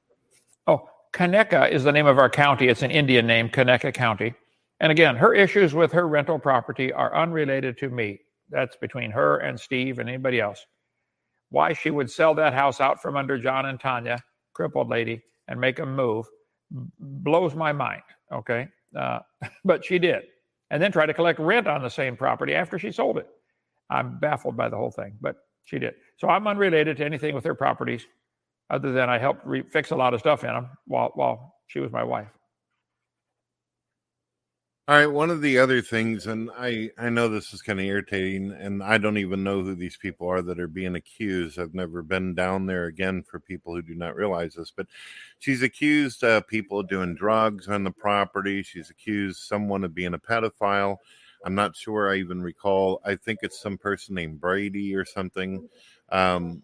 [0.67, 2.67] Oh, Conecuh is the name of our county.
[2.67, 4.33] It's an Indian name, Conecuh County.
[4.79, 8.19] And again, her issues with her rental property are unrelated to me.
[8.49, 10.65] That's between her and Steve and anybody else.
[11.49, 14.23] Why she would sell that house out from under John and Tanya
[14.53, 16.25] crippled lady and make them move
[16.99, 18.01] blows my mind.
[18.31, 18.67] Okay.
[18.97, 19.19] Uh,
[19.65, 20.23] but she did.
[20.71, 23.27] And then try to collect rent on the same property after she sold it.
[23.89, 25.35] I'm baffled by the whole thing, but
[25.65, 25.93] she did.
[26.17, 28.05] So I'm unrelated to anything with her properties
[28.69, 31.79] other than I helped re- fix a lot of stuff in them while, while she
[31.79, 32.27] was my wife.
[34.85, 37.85] All right, one of the other things, and I I know this is kind of
[37.85, 41.57] irritating, and I don't even know who these people are that are being accused.
[41.57, 44.87] I've never been down there again for people who do not realize this, but
[45.39, 48.61] she's accused uh, people of doing drugs on the property.
[48.61, 50.97] She's accused someone of being a pedophile.
[51.45, 52.99] I'm not sure I even recall.
[53.05, 55.69] I think it's some person named Brady or something.
[56.09, 56.61] Um,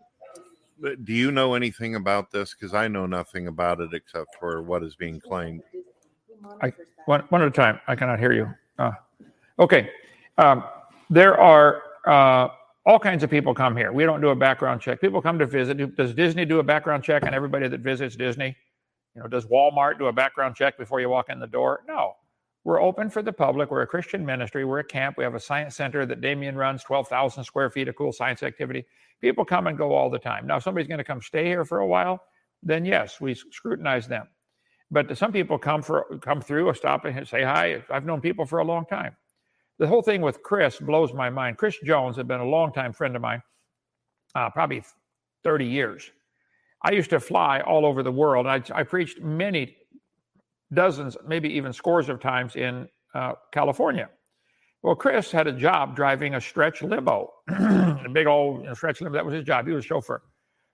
[0.81, 2.53] do you know anything about this?
[2.53, 5.63] Because I know nothing about it except for what is being claimed.
[6.61, 6.73] I,
[7.05, 7.79] one, one at a time.
[7.87, 8.53] I cannot hear you.
[8.77, 8.91] Uh,
[9.57, 9.89] okay.
[10.37, 10.63] Um,
[11.09, 12.49] there are uh,
[12.85, 13.91] all kinds of people come here.
[13.91, 15.01] We don't do a background check.
[15.01, 15.95] People come to visit.
[15.95, 18.55] Does Disney do a background check on everybody that visits Disney?
[19.15, 21.83] You know, does Walmart do a background check before you walk in the door?
[21.87, 22.13] No.
[22.63, 23.71] We're open for the public.
[23.71, 24.65] We're a Christian ministry.
[24.65, 25.17] We're a camp.
[25.17, 28.85] We have a science center that Damien runs, 12,000 square feet of cool science activity.
[29.21, 30.45] People come and go all the time.
[30.45, 32.21] Now, if somebody's going to come stay here for a while,
[32.61, 34.27] then yes, we scrutinize them.
[34.91, 37.83] But some people come for come through or stop and say hi.
[37.91, 39.15] I've known people for a long time.
[39.77, 41.57] The whole thing with Chris blows my mind.
[41.57, 43.41] Chris Jones had been a longtime friend of mine,
[44.35, 44.83] uh, probably
[45.43, 46.11] 30 years.
[46.83, 48.47] I used to fly all over the world.
[48.47, 49.77] I, I preached many
[50.73, 54.09] dozens, maybe even scores of times in uh, California.
[54.81, 59.01] Well, Chris had a job driving a stretch limo, a big old you know, stretch
[59.01, 59.13] limo.
[59.13, 59.67] That was his job.
[59.67, 60.21] He was a chauffeur.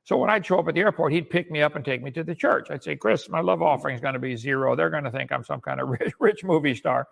[0.05, 2.11] So when I'd show up at the airport, he'd pick me up and take me
[2.11, 2.67] to the church.
[2.69, 4.75] I'd say, Chris, my love offering is going to be zero.
[4.75, 7.07] They're going to think I'm some kind of rich, rich movie star.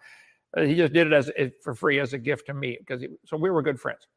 [0.55, 1.31] Uh, he just did it as
[1.63, 4.07] for free as a gift to me because so we were good friends.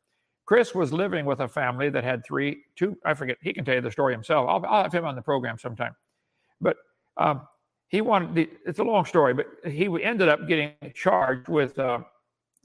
[0.45, 2.97] Chris was living with a family that had three, two.
[3.05, 3.39] I forget.
[3.41, 4.47] He can tell you the story himself.
[4.49, 5.97] I'll, I'll have him on the program sometime.
[6.61, 6.77] But
[7.16, 7.49] um,
[7.89, 8.35] he wanted.
[8.35, 11.79] The, it's a long story, but he ended up getting charged with.
[11.79, 12.01] Uh,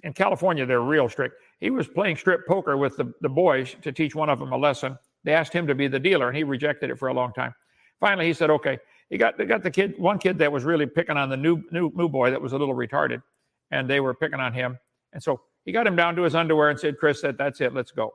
[0.03, 1.35] in California, they're real strict.
[1.59, 4.57] He was playing strip poker with the, the boys to teach one of them a
[4.57, 7.33] lesson they asked him to be the dealer, and he rejected it for a long
[7.33, 7.53] time.
[7.99, 8.79] Finally, he said, "Okay."
[9.11, 11.61] He got they got the kid, one kid that was really picking on the new
[11.71, 13.21] new new boy that was a little retarded,
[13.69, 14.79] and they were picking on him.
[15.11, 17.73] And so he got him down to his underwear and said, "Chris said that's it,
[17.73, 18.13] let's go."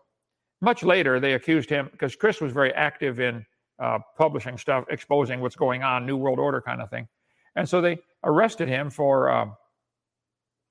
[0.63, 3.45] Much later, they accused him because Chris was very active in
[3.79, 7.07] uh, publishing stuff, exposing what's going on, New World Order kind of thing,
[7.57, 9.47] and so they arrested him for uh,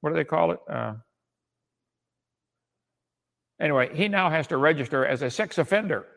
[0.01, 0.59] what do they call it?
[0.67, 0.95] Uh,
[3.61, 6.07] anyway, he now has to register as a sex offender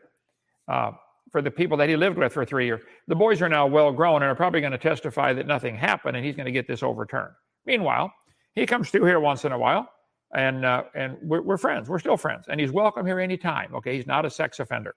[0.69, 0.91] uh,
[1.31, 2.81] for the people that he lived with for three years.
[3.07, 6.15] The boys are now well grown and are probably going to testify that nothing happened
[6.15, 7.33] and he's going to get this overturned.
[7.65, 8.13] Meanwhile,
[8.55, 9.89] he comes through here once in a while
[10.33, 11.89] and uh, and we're, we're, friends.
[11.89, 13.73] We're still friends, and he's welcome here anytime.
[13.75, 14.95] Okay, he's not a sex offender,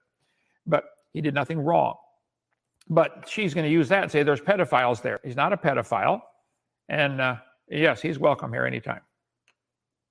[0.67, 1.95] but he did nothing wrong.
[2.89, 5.19] But she's going to use that and say there's pedophiles there.
[5.23, 6.21] He's not a pedophile,
[6.89, 7.35] and uh,
[7.69, 9.01] yes, he's welcome here anytime.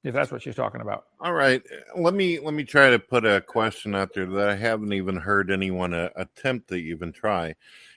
[0.05, 1.05] If that's what she's talking about.
[1.20, 1.62] All right,
[1.96, 5.16] let me let me try to put a question out there that I haven't even
[5.16, 7.55] heard anyone uh, attempt to even try.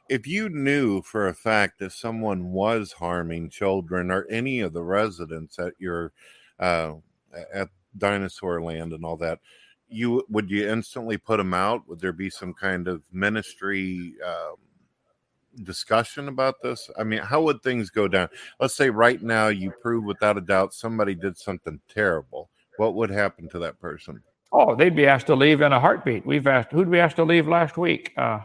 [0.07, 4.83] If you knew for a fact that someone was harming children or any of the
[4.83, 6.11] residents at your
[6.59, 6.93] uh,
[7.51, 9.39] at Dinosaur Land and all that,
[9.89, 11.87] you would you instantly put them out?
[11.87, 14.57] Would there be some kind of ministry um,
[15.63, 16.89] discussion about this?
[16.97, 18.29] I mean, how would things go down?
[18.59, 22.49] Let's say right now you prove without a doubt somebody did something terrible.
[22.77, 24.21] What would happen to that person?
[24.51, 26.25] Oh, they'd be asked to leave in a heartbeat.
[26.25, 28.13] We've asked who'd we asked to leave last week?
[28.17, 28.39] Uh,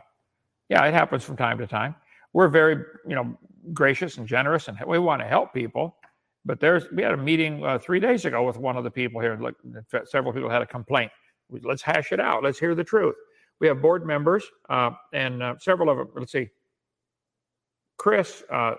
[0.68, 1.94] yeah, it happens from time to time.
[2.32, 3.36] We're very, you know,
[3.72, 5.96] gracious and generous, and we want to help people.
[6.44, 9.20] But there's we had a meeting uh, three days ago with one of the people
[9.20, 9.36] here.
[9.36, 9.54] Like
[10.06, 11.12] several people had a complaint.
[11.62, 12.42] Let's hash it out.
[12.42, 13.16] Let's hear the truth.
[13.60, 16.08] We have board members uh, and uh, several of them.
[16.16, 16.48] Let's see.
[18.00, 18.76] Chris uh,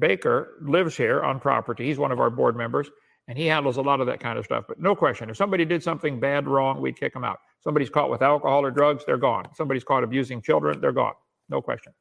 [0.00, 1.86] Baker lives here on property.
[1.86, 2.90] He's one of our board members,
[3.28, 4.64] and he handles a lot of that kind of stuff.
[4.66, 7.38] But no question, if somebody did something bad, wrong, we'd kick them out.
[7.62, 9.44] Somebody's caught with alcohol or drugs, they're gone.
[9.54, 11.12] Somebody's caught abusing children, they're gone.
[11.48, 11.92] No question.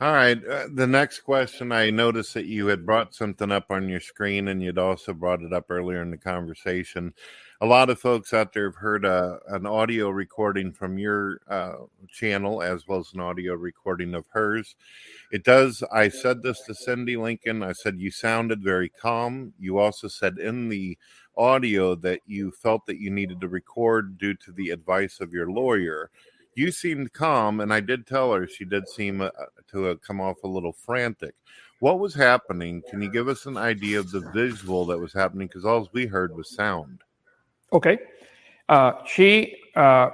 [0.00, 0.44] All right.
[0.44, 4.48] Uh, the next question I noticed that you had brought something up on your screen
[4.48, 7.14] and you'd also brought it up earlier in the conversation.
[7.60, 11.74] A lot of folks out there have heard uh, an audio recording from your uh,
[12.08, 14.76] channel as well as an audio recording of hers.
[15.32, 17.62] It does, I said this to Cindi Lincoln.
[17.62, 19.54] I said, You sounded very calm.
[19.58, 20.98] You also said in the
[21.36, 25.50] audio that you felt that you needed to record due to the advice of your
[25.50, 26.10] lawyer
[26.54, 29.30] you seemed calm, and I did tell her she did seem uh,
[29.68, 31.34] to uh, come off a little frantic.
[31.80, 32.82] What was happening?
[32.88, 35.48] Can you give us an idea of the visual that was happening?
[35.48, 37.02] Because all we heard was sound.
[37.72, 37.98] Okay.
[38.68, 40.10] Uh, she uh,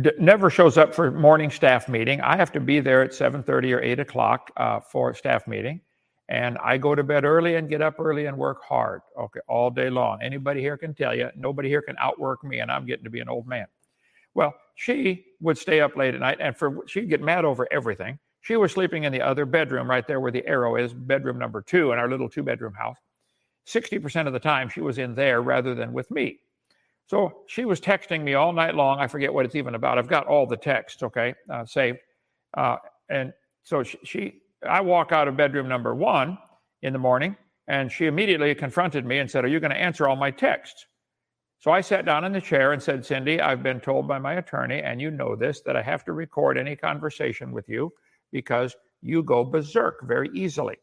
[0.00, 2.20] d- never shows up for morning staff meeting.
[2.20, 5.80] I have to be there at 7.30 or 8 o'clock uh, for staff meeting.
[6.28, 9.70] And I go to bed early and get up early and work hard, okay, all
[9.70, 10.20] day long.
[10.20, 13.20] Anybody here can tell you, nobody here can outwork me, and I'm getting to be
[13.20, 13.66] an old man.
[14.34, 18.18] Well, she would stay up late at night and for she'd get mad over everything.
[18.42, 21.60] She was sleeping in the other bedroom right there where the arrow is, bedroom number
[21.62, 22.96] two in our little two bedroom house.
[23.66, 26.38] 60% of the time she was in there rather than with me.
[27.08, 29.00] So she was texting me all night long.
[29.00, 29.98] I forget what it's even about.
[29.98, 31.98] I've got all the texts, okay, uh, saved.
[32.54, 32.76] Uh,
[33.08, 33.32] and
[33.62, 34.34] so she, she,
[34.68, 36.36] I walk out of bedroom number one
[36.82, 37.34] in the morning,
[37.66, 40.84] and she immediately confronted me and said, Are you going to answer all my texts?
[41.60, 44.34] So I sat down in the chair and said, Cindi, I've been told by my
[44.34, 47.90] attorney, and you know this, that I have to record any conversation with you
[48.32, 50.76] because you go berserk very easily.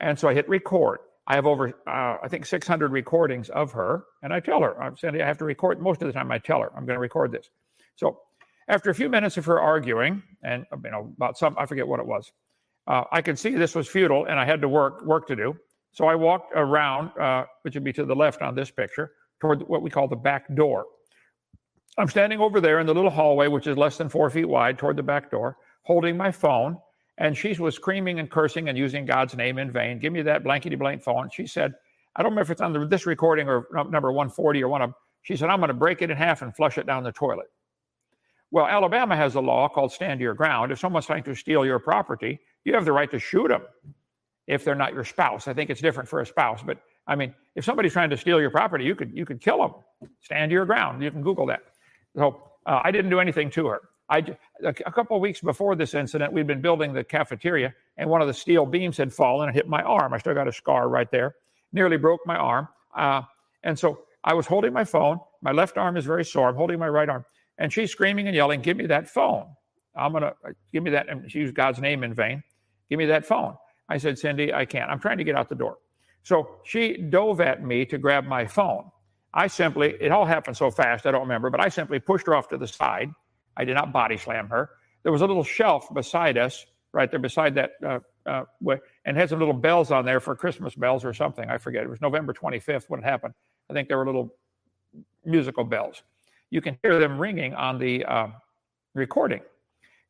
[0.00, 1.00] And so I hit record.
[1.26, 4.04] I have over, uh, I think, 600 recordings of her.
[4.22, 5.80] And I tell her, I'm Cindi, I have to record.
[5.80, 7.50] Most of the time, I tell her, I'm going to record this.
[7.96, 8.20] So
[8.68, 12.00] after a few minutes of her arguing, and you know, about some, I forget what
[12.00, 12.32] it was,
[12.88, 15.54] uh, I could see this was futile and I had to work, work to do.
[15.92, 19.62] So I walked around, uh, which would be to the left on this picture toward
[19.68, 20.86] what we call the back door.
[21.98, 24.78] I'm standing over there in the little hallway, which is less than four feet wide,
[24.78, 26.78] toward the back door, holding my phone.
[27.18, 29.98] And she was screaming and cursing and using God's name in vain.
[29.98, 31.28] Give me that blankety blank phone.
[31.30, 31.74] She said,
[32.16, 34.94] I don't remember if it's on this recording or number 140 or one of them.
[35.22, 37.46] She said, I'm going to break it in half and flush it down the toilet.
[38.50, 40.72] Well, Alabama has a law called stand your ground.
[40.72, 43.62] If someone's trying to steal your property, you have the right to shoot them
[44.46, 45.48] if they're not your spouse.
[45.48, 48.40] I think it's different for a spouse, but I mean, if somebody's trying to steal
[48.40, 50.10] your property, you could you could kill them.
[50.20, 51.02] Stand your ground.
[51.02, 51.60] You can Google that.
[52.16, 53.80] So uh, I didn't do anything to her.
[54.12, 58.20] I a couple of weeks before this incident, we'd been building the cafeteria, and one
[58.20, 60.12] of the steel beams had fallen and hit my arm.
[60.12, 61.34] I still got a scar right there.
[61.72, 62.68] Nearly broke my arm.
[62.96, 63.22] Uh,
[63.64, 65.18] and so I was holding my phone.
[65.40, 66.48] My left arm is very sore.
[66.48, 67.24] I'm holding my right arm,
[67.58, 69.46] and she's screaming and yelling, "Give me that phone!
[69.96, 72.42] I'm gonna uh, give me that." And she used God's name in vain.
[72.90, 73.56] Give me that phone.
[73.88, 74.90] I said, Cindi, I can't.
[74.90, 75.78] I'm trying to get out the door.
[76.22, 78.90] So she dove at me to grab my phone.
[79.34, 82.34] I simply, it all happened so fast, I don't remember, but I simply pushed her
[82.34, 83.10] off to the side.
[83.56, 84.70] I did not body slam her.
[85.02, 88.44] There was a little shelf beside us, right there beside that, uh, uh,
[89.04, 91.48] and had some little bells on there for Christmas bells or something.
[91.48, 91.82] I forget.
[91.82, 93.34] It was November 25th when it happened.
[93.70, 94.34] I think there were little
[95.24, 96.02] musical bells.
[96.50, 98.28] You can hear them ringing on the uh,
[98.94, 99.40] recording.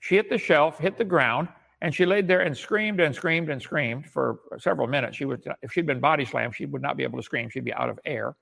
[0.00, 1.48] She hit the shelf, hit the ground,
[1.80, 5.16] and she laid there and screamed and screamed and screamed for several minutes.
[5.16, 7.48] She was, if she'd been body slammed, she would not be able to scream.
[7.48, 8.34] She'd be out of air.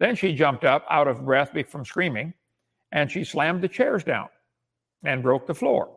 [0.00, 2.32] Then she jumped up, out of breath from screaming,
[2.92, 4.28] and she slammed the chairs down.
[5.04, 5.90] and broke the floor.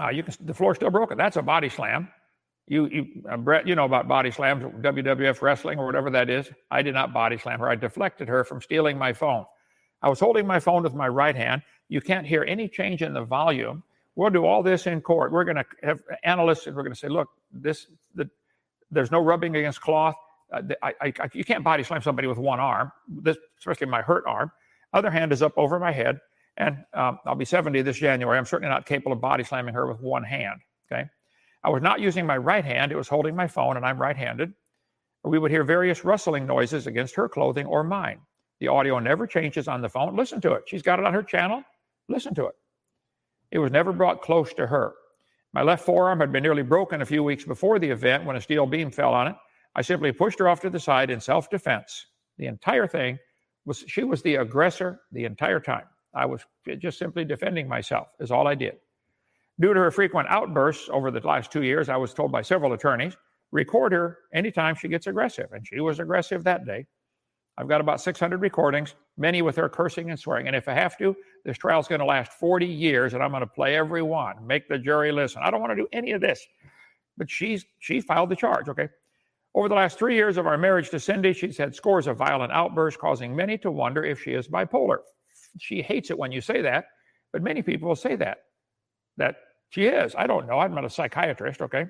[0.00, 1.18] Uh, you can the floor still broken.
[1.18, 2.08] That's a body slam.
[2.68, 6.50] You, you uh, Brett, you know about body slams, WWF wrestling or whatever that is.
[6.70, 7.68] I did not body slam her.
[7.68, 9.44] I deflected her from stealing my phone.
[10.02, 11.62] I was holding my phone with my right hand.
[11.88, 13.84] You can't hear any change in the volume.
[14.16, 15.32] We'll do all this in court.
[15.32, 18.30] We're going to have analysts, and we're going to say, look, this the,
[18.90, 20.16] there's no rubbing against cloth.
[20.52, 24.24] Uh, I, I, you can't body slam somebody with one arm, this, especially my hurt
[24.26, 24.52] arm.
[24.92, 26.18] Other hand is up over my head,
[26.56, 28.38] and um, I'll be 70 this January.
[28.38, 30.60] I'm certainly not capable of body slamming her with one hand.
[30.90, 31.08] Okay,
[31.64, 34.52] I was not using my right hand; it was holding my phone, and I'm right-handed.
[35.24, 38.20] We would hear various rustling noises against her clothing or mine.
[38.60, 40.16] The audio never changes on the phone.
[40.16, 40.64] Listen to it.
[40.66, 41.62] She's got it on her channel.
[42.08, 42.54] Listen to it.
[43.50, 44.94] It was never brought close to her.
[45.52, 48.40] My left forearm had been nearly broken a few weeks before the event when a
[48.40, 49.36] steel beam fell on it.
[49.74, 52.06] I simply pushed her off to the side in self defense.
[52.38, 53.18] The entire thing
[53.64, 55.84] was, she was the aggressor the entire time.
[56.14, 56.42] I was
[56.78, 58.76] just simply defending myself, is all I did.
[59.60, 62.72] Due to her frequent outbursts over the last two years, I was told by several
[62.72, 63.16] attorneys
[63.50, 65.52] record her anytime she gets aggressive.
[65.52, 66.86] And she was aggressive that day.
[67.58, 70.46] I've got about 600 recordings, many with her cursing and swearing.
[70.46, 73.30] And if I have to, this trial is going to last 40 years and I'm
[73.30, 75.42] going to play every one, make the jury listen.
[75.44, 76.44] I don't want to do any of this.
[77.18, 78.88] But she's she filed the charge, okay?
[79.54, 82.52] Over the last three years of our marriage to Cindi, she's had scores of violent
[82.52, 84.98] outbursts, causing many to wonder if she is bipolar.
[85.58, 86.86] She hates it when you say that,
[87.32, 88.38] but many people will say that,
[89.18, 89.36] that
[89.68, 90.14] she is.
[90.16, 90.58] I don't know.
[90.58, 91.86] I'm not a psychiatrist, okay?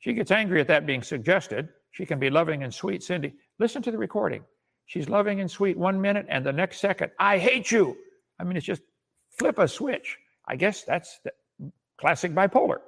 [0.00, 1.68] She gets angry at that being suggested.
[1.92, 3.32] She can be loving and sweet, Cindi.
[3.58, 4.44] Listen to the recording.
[4.84, 7.96] She's loving and sweet one minute, and the next second, I hate you.
[8.38, 8.82] I mean, it's just
[9.38, 10.16] flip a switch.
[10.46, 11.20] I guess that's
[11.98, 12.78] classic bipolar.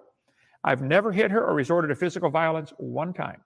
[0.62, 3.40] I've never hit her or resorted to physical violence one time.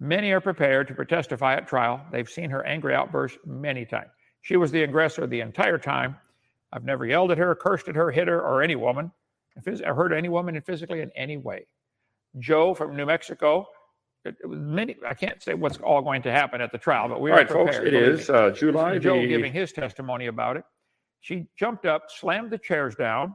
[0.00, 2.00] Many are prepared to testify at trial.
[2.12, 4.10] They've seen her angry outbursts many times.
[4.42, 6.16] She was the aggressor the entire time.
[6.72, 9.10] I've never yelled at her, cursed at her, hit her, or any woman,
[9.84, 11.66] or hurt any woman physically in any way.
[12.38, 13.66] Joe from New Mexico,
[14.44, 14.96] many.
[15.06, 17.40] I can't say what's all going to happen at the trial, but we all are
[17.40, 17.74] right, prepared.
[17.74, 17.86] folks.
[17.86, 18.98] It is uh, July.
[18.98, 19.26] Joe the...
[19.26, 20.64] giving his testimony about it.
[21.20, 23.34] She jumped up, slammed the chairs down.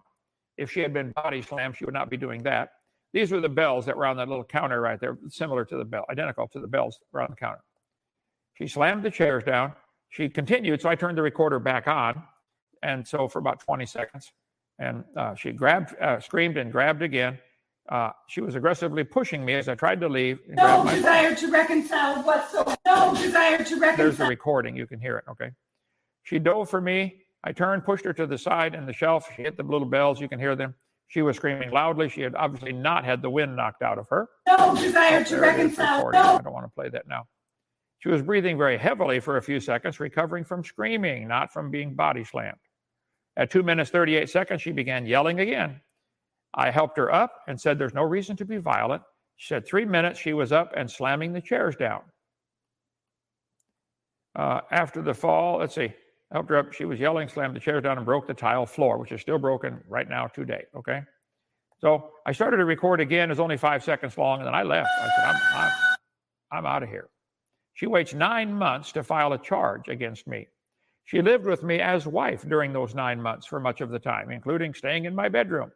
[0.57, 2.69] If she had been body slammed, she would not be doing that.
[3.13, 5.85] These were the bells that were on that little counter right there, similar to the
[5.85, 7.63] bell, identical to the bells around the counter.
[8.55, 9.73] She slammed the chairs down.
[10.09, 12.21] She continued, so I turned the recorder back on,
[12.81, 14.31] and so for about 20 seconds,
[14.79, 17.37] and uh, she grabbed, uh, screamed, and grabbed again.
[17.89, 20.39] Uh, she was aggressively pushing me as I tried to leave.
[20.47, 22.77] No desire to reconcile whatsoever.
[22.85, 23.97] No desire to reconcile.
[23.97, 24.75] There's the recording.
[24.75, 25.25] You can hear it.
[25.29, 25.51] Okay.
[26.23, 27.23] She dove for me.
[27.43, 29.29] I turned, pushed her to the side and the shelf.
[29.35, 30.21] She hit the little bells.
[30.21, 30.75] You can hear them.
[31.13, 32.09] She was screaming loudly.
[32.09, 34.29] She had obviously not had the wind knocked out of her.
[34.47, 36.09] No desire to reconcile.
[36.09, 36.19] No.
[36.19, 37.27] I don't want to play that now.
[37.99, 41.93] She was breathing very heavily for a few seconds, recovering from screaming, not from being
[41.93, 42.57] body slammed.
[43.37, 45.81] At two minutes, 38 seconds, she began yelling again.
[46.55, 49.03] I helped her up and said, There's no reason to be violent.
[49.35, 52.01] She said, Three minutes, she was up and slamming the chairs down.
[54.35, 55.93] Uh, after the fall, let's see,
[56.33, 56.73] helped her up.
[56.73, 59.37] She was yelling, slammed the chairs down, and broke the tile floor, which is still
[59.37, 60.63] broken right now today.
[60.75, 61.01] Okay.
[61.79, 63.29] So I started to record again.
[63.29, 64.89] It was only five seconds long, and then I left.
[64.99, 65.71] I said, I'm, I'm,
[66.51, 67.09] I'm out of here.
[67.73, 70.47] She waits nine months to file a charge against me.
[71.05, 74.31] She lived with me as wife during those nine months for much of the time,
[74.31, 75.71] including staying in my bedroom.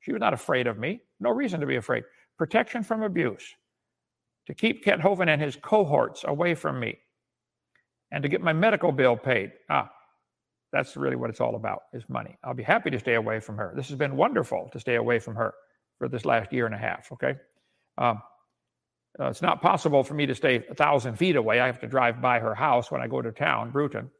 [0.00, 1.02] She was not afraid of me.
[1.20, 2.04] No reason to be afraid.
[2.38, 3.54] Protection from abuse.
[4.46, 6.98] To keep Kent Hovind and his cohorts away from me.
[8.10, 9.52] And to get my medical bill paid.
[9.68, 9.90] Ah,
[10.72, 12.38] that's really what it's all about is money.
[12.44, 13.72] I'll be happy to stay away from her.
[13.76, 15.54] This has been wonderful to stay away from her
[15.98, 17.10] for this last year and a half.
[17.12, 17.34] Okay.
[17.98, 18.22] Um,
[19.18, 21.58] uh, it's not possible for me to stay a thousand feet away.
[21.58, 24.10] I have to drive by her house when I go to town, Brewton.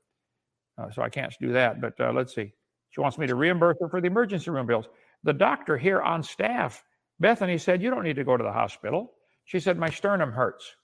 [0.77, 1.81] Uh, so I can't do that.
[1.81, 2.53] But uh, let's see.
[2.91, 4.87] She wants me to reimburse her for the emergency room bills.
[5.23, 6.83] The doctor here on staff,
[7.21, 9.13] Bethany, said, You don't need to go to the hospital.
[9.45, 10.75] She said, My sternum hurts.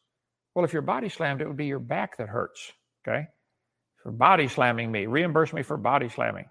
[0.55, 2.73] Well, if you're body slammed, it would be your back that hurts.
[3.07, 3.27] Okay
[4.07, 6.49] for body slamming me, reimburse me for body slamming.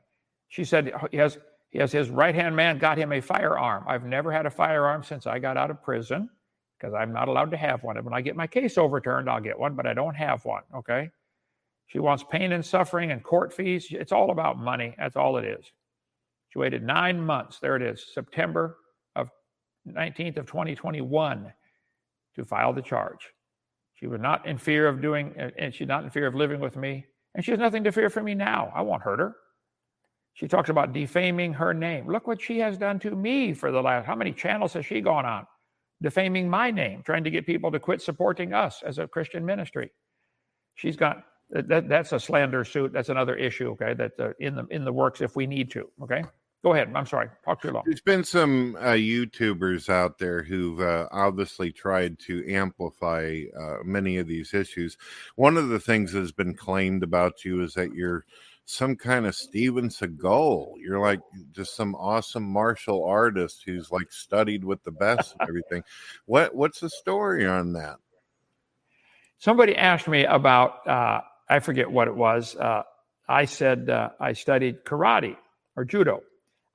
[0.49, 1.38] She said he has,
[1.70, 3.86] he has his right hand man got him a firearm.
[3.88, 6.30] I've never had a firearm since I got out of prison
[6.78, 7.95] because I'm not allowed to have one.
[7.95, 10.64] And when I get my case overturned, I'll get one, but I don't have one.
[10.76, 11.10] Okay.
[11.88, 13.88] She wants pain and suffering and court fees.
[13.89, 14.93] It's all about money.
[14.97, 15.64] That's all it is.
[16.49, 17.60] She waited nine months.
[17.60, 18.80] There it is, September
[19.16, 19.30] of
[19.88, 21.53] 19th of 2021
[22.36, 23.30] to file the charge.
[23.93, 26.76] She was not in fear of doing, and she's not in fear of living with
[26.76, 27.06] me.
[27.36, 28.71] And she has nothing to fear from me now.
[28.73, 29.36] I won't hurt her.
[30.33, 32.11] She talks about defaming her name.
[32.11, 35.01] Look what she has done to me for the last, how many channels has she
[35.01, 35.45] gone on?
[36.01, 39.91] Defaming my name, trying to get people to quit supporting us as a Christian ministry.
[40.75, 42.91] She's got, that, that's a slander suit.
[42.91, 45.89] That's another issue, okay, that's uh, in, the, in the works if we need to,
[46.01, 46.23] okay?
[46.66, 46.91] Go ahead.
[46.95, 47.30] I'm sorry.
[47.45, 47.84] Talk too long.
[47.86, 54.18] There's been some uh, YouTubers out there who've uh, obviously tried to amplify uh, many
[54.18, 54.97] of these issues.
[55.36, 58.26] One of the things that has been claimed about you is that you're
[58.66, 60.74] some kind of Steven Seagal.
[60.80, 61.20] You're like
[61.51, 65.84] just some awesome martial artist who's like studied with the best and everything.
[66.26, 67.97] what what's the story on that?
[69.38, 72.55] Somebody asked me about uh, I forget what it was.
[72.55, 72.82] Uh,
[73.30, 75.38] I said uh, I studied karate
[75.76, 76.24] or judo.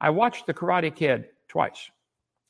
[0.00, 1.90] I watched The Karate Kid twice.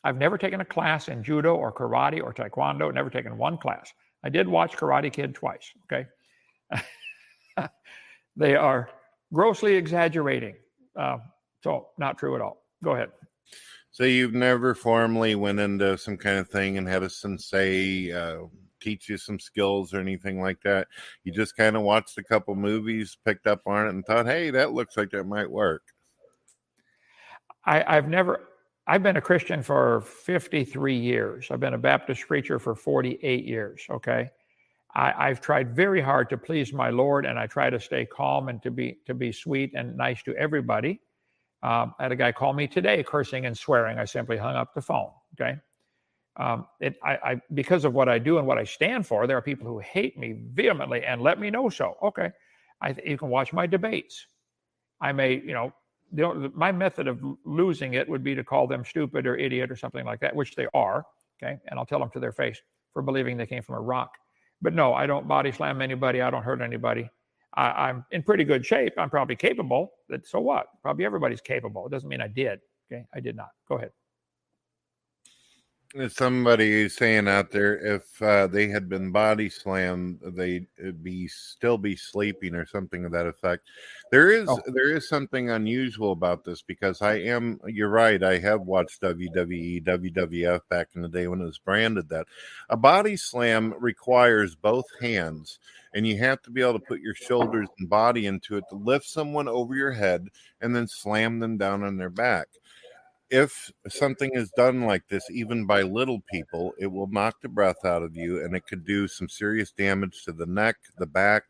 [0.04, 3.92] I've never taken a class in judo or karate or taekwondo, never taken one class.
[4.22, 6.06] I did watch Karate Kid twice, okay?
[8.36, 8.88] they are
[9.32, 10.56] grossly exaggerating.
[10.96, 11.18] Uh,
[11.62, 12.62] so, not true at all.
[12.82, 13.10] Go ahead.
[13.90, 18.46] So, you've never formally went into some kind of thing and had a sensei uh,
[18.80, 20.88] teach you some skills or anything like that.
[21.24, 24.50] You just kind of watched a couple movies, picked up on it, and thought, hey,
[24.50, 25.82] that looks like that might work.
[27.64, 28.48] I, I've never,
[28.86, 31.48] I've been a Christian for 53 years.
[31.50, 33.82] I've been a Baptist preacher for 48 years.
[33.90, 34.30] Okay.
[34.94, 38.48] I, have tried very hard to please my Lord, and I try to stay calm
[38.48, 41.00] and to be to be sweet and nice to everybody.
[41.62, 43.98] Um, I had a guy call me today, cursing and swearing.
[43.98, 45.10] I simply hung up the phone.
[45.34, 45.58] Okay,
[46.36, 49.36] um, it, I, I, because of what I do and what I stand for, there
[49.36, 51.96] are people who hate me vehemently and let me know so.
[52.02, 52.30] Okay,
[52.82, 54.26] I, you can watch my debates.
[55.00, 55.72] I may, you know,
[56.12, 59.76] the, my method of losing it would be to call them stupid or idiot or
[59.76, 61.04] something like that, which they are.
[61.42, 62.60] Okay, and I'll tell them to their face
[62.92, 64.14] for believing they came from a rock.
[64.60, 66.20] But no, I don't body slam anybody.
[66.20, 67.08] I don't hurt anybody.
[67.54, 68.92] I, I'm in pretty good shape.
[68.98, 69.92] I'm probably capable.
[70.24, 70.66] So what?
[70.82, 71.86] Probably everybody's capable.
[71.86, 72.60] It doesn't mean I did.
[72.92, 73.48] Okay, I did not.
[73.68, 73.90] Go ahead
[76.08, 80.66] somebody is saying out there if uh, they had been body slammed they'd
[81.02, 83.68] be still be sleeping or something of that effect.
[84.12, 84.60] There is oh.
[84.66, 89.82] there is something unusual about this because i am you're right i have watched wwe
[89.84, 92.26] wwf back in the day when it was branded that.
[92.68, 95.58] A body slam requires both hands
[95.94, 98.76] and you have to be able to put your shoulders and body into it to
[98.76, 100.28] lift someone over your head
[100.60, 102.46] and then slam them down on their back
[103.30, 107.84] if something is done like this, even by little people, it will knock the breath
[107.84, 111.44] out of you and it could do some serious damage to the neck, the back,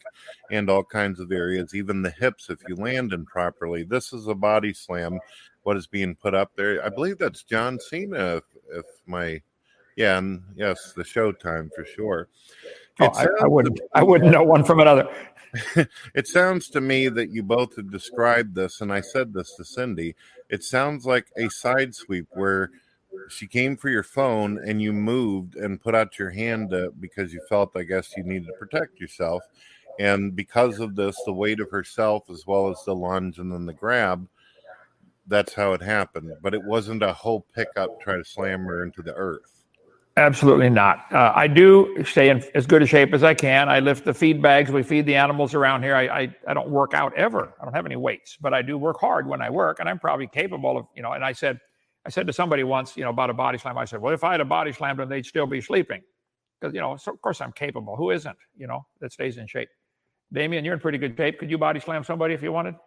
[0.50, 3.82] and all kinds of areas, even the hips if you land improperly.
[3.82, 5.18] This is a body slam,
[5.62, 6.84] what is being put up there.
[6.84, 9.40] I believe that's John Cena, if, if my,
[9.96, 12.28] yeah, and yes, the Showtime for sure.
[13.00, 13.80] Oh, I, I, wouldn't.
[13.94, 15.08] I wouldn't know one from another.
[16.14, 19.62] it sounds to me that you both have described this, and I said this to
[19.62, 20.14] Cindi.
[20.48, 22.70] It sounds like a side sweep where
[23.28, 27.32] she came for your phone and you moved and put out your hand uh, because
[27.32, 29.42] you felt, I guess, you needed to protect yourself.
[29.98, 33.66] And because of this, the weight of herself as well as the lunge and then
[33.66, 34.26] the grab,
[35.26, 36.32] that's how it happened.
[36.42, 39.59] But it wasn't a whole pickup try to slam her into the earth.
[40.20, 41.10] Absolutely not.
[41.12, 43.70] Uh, I do stay in as good a shape as I can.
[43.70, 44.70] I lift the feed bags.
[44.70, 45.96] We feed the animals around here.
[45.96, 47.54] I, I, I don't work out ever.
[47.58, 49.98] I don't have any weights, but I do work hard when I work, and I'm
[49.98, 51.12] probably capable of you know.
[51.12, 51.58] And I said,
[52.06, 53.78] I said to somebody once, you know, about a body slam.
[53.78, 56.02] I said, well, if I had a body slam them, they'd still be sleeping,
[56.60, 57.96] because you know, so of course I'm capable.
[57.96, 58.36] Who isn't?
[58.58, 59.70] You know, that stays in shape.
[60.34, 61.38] Damien, you're in pretty good shape.
[61.38, 62.74] Could you body slam somebody if you wanted?
[62.76, 62.78] Uh,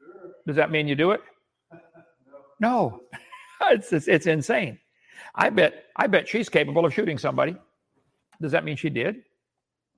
[0.00, 0.32] sure.
[0.48, 1.20] Does that mean you do it?
[2.60, 3.02] no,
[3.70, 4.80] it's, it's it's insane.
[5.34, 7.56] I bet I bet she's capable of shooting somebody.
[8.40, 9.16] Does that mean she did?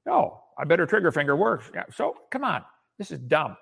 [0.07, 0.41] No.
[0.59, 1.70] I bet her trigger finger works.
[1.95, 2.62] So come on,
[2.99, 3.57] this is dumb.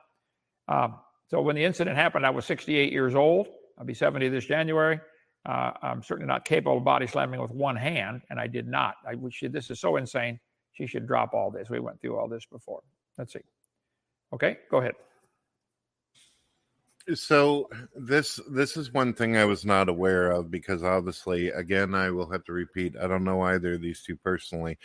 [0.66, 0.97] Um,
[1.29, 3.49] so when the incident happened, I was 68 years old.
[3.79, 5.01] I'll be 70 this January.
[5.49, 8.97] Uh, I'm certainly not capable of body slamming with one hand, and I did not.
[9.09, 10.41] I wish this is so insane.
[10.73, 11.71] She should drop all this.
[11.71, 12.83] We went through all this before.
[13.16, 13.41] Let's see.
[14.33, 14.95] Okay, go ahead
[17.15, 22.11] so this this is one thing I was not aware of because obviously, again, I
[22.11, 22.97] will have to repeat.
[22.97, 24.79] I don't know either of these two personally,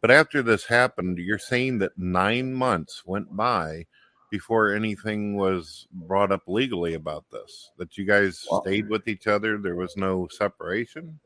[0.00, 3.86] but after this happened, you're saying that nine months went by
[4.30, 7.70] before anything was brought up legally about this.
[7.78, 9.58] That you guys stayed with each other.
[9.58, 11.18] There was no separation.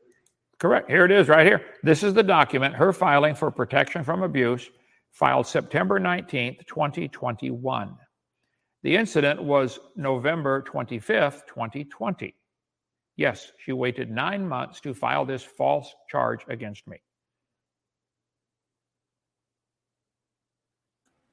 [0.59, 0.89] Correct.
[0.89, 1.65] Here it is, right here.
[1.81, 2.75] This is the document.
[2.75, 4.69] Her filing for protection from abuse,
[5.11, 7.97] filed September nineteenth, twenty twenty one.
[8.83, 12.35] The incident was November 25th, 2020.
[13.15, 16.97] Yes, she waited nine months to file this false charge against me.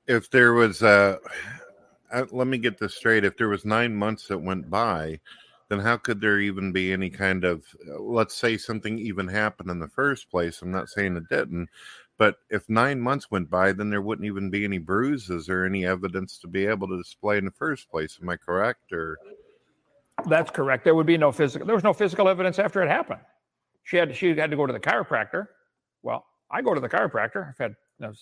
[0.06, 1.18] If there was a,
[2.12, 3.24] uh, let me get this straight.
[3.24, 5.20] If there was nine months that went by,
[5.68, 7.64] then how could there even be any kind of,
[7.98, 10.62] let's say something even happened in the first place?
[10.62, 11.68] I'm not saying it didn't,
[12.18, 15.86] but if nine months went by, then there wouldn't even be any bruises or any
[15.86, 18.18] evidence to be able to display in the first place.
[18.20, 18.92] Am I correct?
[18.92, 19.18] Or
[20.26, 20.82] That's correct.
[20.82, 21.64] There would be no physical.
[21.64, 23.20] There was no physical evidence after it happened.
[23.84, 25.46] She had she had to go to the chiropractor.
[26.02, 27.48] Well, I go to the chiropractor.
[27.48, 27.76] I've had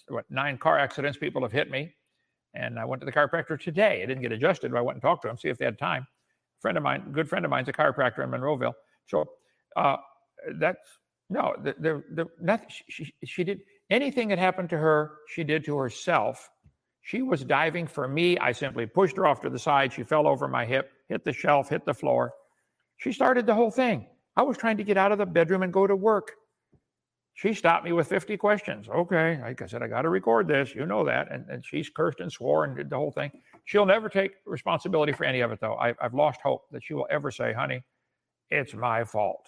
[0.09, 1.17] what nine car accidents.
[1.17, 1.95] People have hit me,
[2.55, 4.03] and I went to the chiropractor today.
[4.03, 5.79] I didn't get adjusted, but I went and talked to him, see if they had
[5.79, 6.03] time.
[6.03, 8.75] A friend of mine, good friend of mine's a chiropractor in Monroeville.
[9.07, 9.25] So
[9.75, 9.97] uh,
[10.61, 10.87] that's
[11.29, 12.69] no, the, the, nothing.
[12.89, 15.13] She, she did anything that happened to her.
[15.29, 16.51] She did to herself.
[17.03, 18.37] She was diving for me.
[18.39, 19.93] I simply pushed her off to the side.
[19.93, 22.33] She fell over my hip, hit the shelf, hit the floor.
[22.97, 24.07] She started the whole thing.
[24.37, 26.33] I was trying to get out of the bedroom and go to work.
[27.35, 28.89] She stopped me with 50 questions.
[28.89, 29.39] Okay.
[29.41, 30.75] Like I said, I got to record this.
[30.75, 31.31] You know that.
[31.31, 33.31] And, and she's cursed and swore and did the whole thing.
[33.67, 35.75] She'll never take responsibility for any of it, though.
[35.75, 37.83] I, I've lost hope that she will ever say, honey,
[38.51, 39.47] it's my fault.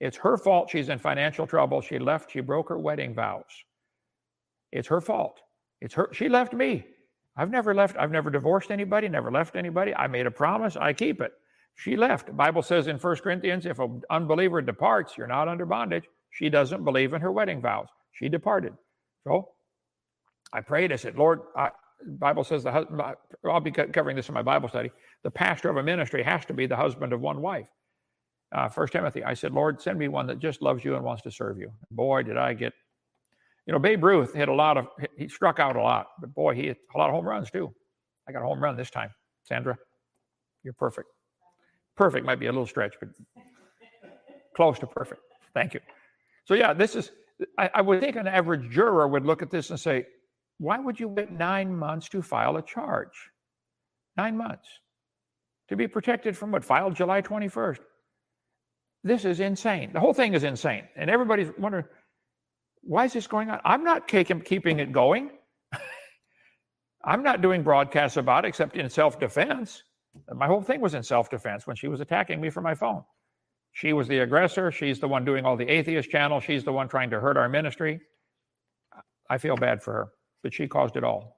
[0.00, 1.80] It's her fault she's in financial trouble.
[1.80, 3.44] She left, she broke her wedding vows.
[4.72, 5.40] It's her fault.
[5.80, 6.86] It's her, she left me.
[7.36, 9.94] I've never left, I've never divorced anybody, never left anybody.
[9.94, 11.32] I made a promise, I keep it.
[11.76, 12.26] She left.
[12.26, 16.04] The Bible says in 1 Corinthians, if an unbeliever departs, you're not under bondage.
[16.30, 17.88] She doesn't believe in her wedding vows.
[18.12, 18.74] She departed.
[19.24, 19.50] So
[20.52, 20.92] I prayed.
[20.92, 21.70] I said, Lord, I,
[22.06, 23.00] Bible says the husband,
[23.44, 24.90] I'll be covering this in my Bible study.
[25.22, 27.66] The pastor of a ministry has to be the husband of one wife.
[28.52, 31.22] Uh, First Timothy, I said, Lord, send me one that just loves you and wants
[31.22, 31.70] to serve you.
[31.90, 32.72] Boy, did I get,
[33.66, 34.86] you know, Babe Ruth hit a lot of,
[35.16, 37.72] he struck out a lot, but boy, he hit a lot of home runs too.
[38.28, 39.10] I got a home run this time.
[39.44, 39.76] Sandra,
[40.62, 41.08] you're perfect.
[41.96, 43.10] Perfect might be a little stretch, but
[44.56, 45.20] close to perfect.
[45.54, 45.80] Thank you.
[46.44, 47.10] So, yeah, this is,
[47.58, 50.06] I, I would think an average juror would look at this and say,
[50.58, 53.30] why would you wait nine months to file a charge?
[54.16, 54.68] Nine months
[55.70, 56.64] to be protected from what?
[56.64, 57.78] Filed July 21st.
[59.02, 59.90] This is insane.
[59.92, 60.84] The whole thing is insane.
[60.96, 61.84] And everybody's wondering,
[62.82, 63.60] why is this going on?
[63.64, 65.30] I'm not keeping it going.
[67.04, 69.82] I'm not doing broadcasts about it except in self defense.
[70.34, 73.04] My whole thing was in self defense when she was attacking me from my phone.
[73.72, 74.72] She was the aggressor.
[74.72, 76.40] She's the one doing all the atheist channel.
[76.40, 78.00] She's the one trying to hurt our ministry.
[79.28, 80.08] I feel bad for her,
[80.42, 81.36] but she caused it all.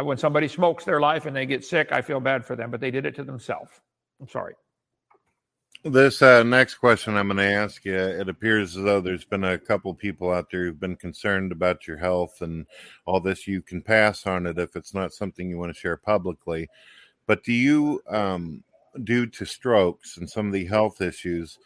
[0.00, 2.80] When somebody smokes their life and they get sick, I feel bad for them, but
[2.80, 3.72] they did it to themselves.
[4.20, 4.54] I'm sorry.
[5.84, 9.42] This uh, next question I'm going to ask you, it appears as though there's been
[9.42, 12.66] a couple people out there who've been concerned about your health and
[13.04, 13.48] all this.
[13.48, 16.68] You can pass on it if it's not something you want to share publicly.
[17.26, 18.62] But do you, um,
[19.02, 21.58] due to strokes and some of the health issues,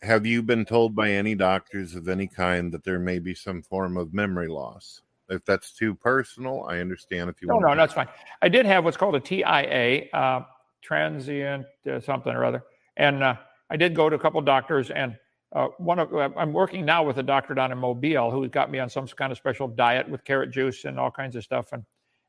[0.00, 3.60] have you been told by any doctors of any kind that there may be some
[3.60, 5.02] form of memory loss?
[5.28, 7.66] If that's too personal, I understand if you no, want.
[7.66, 8.08] No, no, that's fine.
[8.40, 10.44] I did have what's called a TIA, uh,
[10.80, 12.64] transient uh, something or other
[12.96, 13.36] and uh,
[13.70, 15.16] I did go to a couple doctors, and
[15.54, 18.70] uh, one of uh, I'm working now with a doctor down in Mobile who got
[18.70, 21.72] me on some kind of special diet with carrot juice and all kinds of stuff,
[21.72, 21.84] and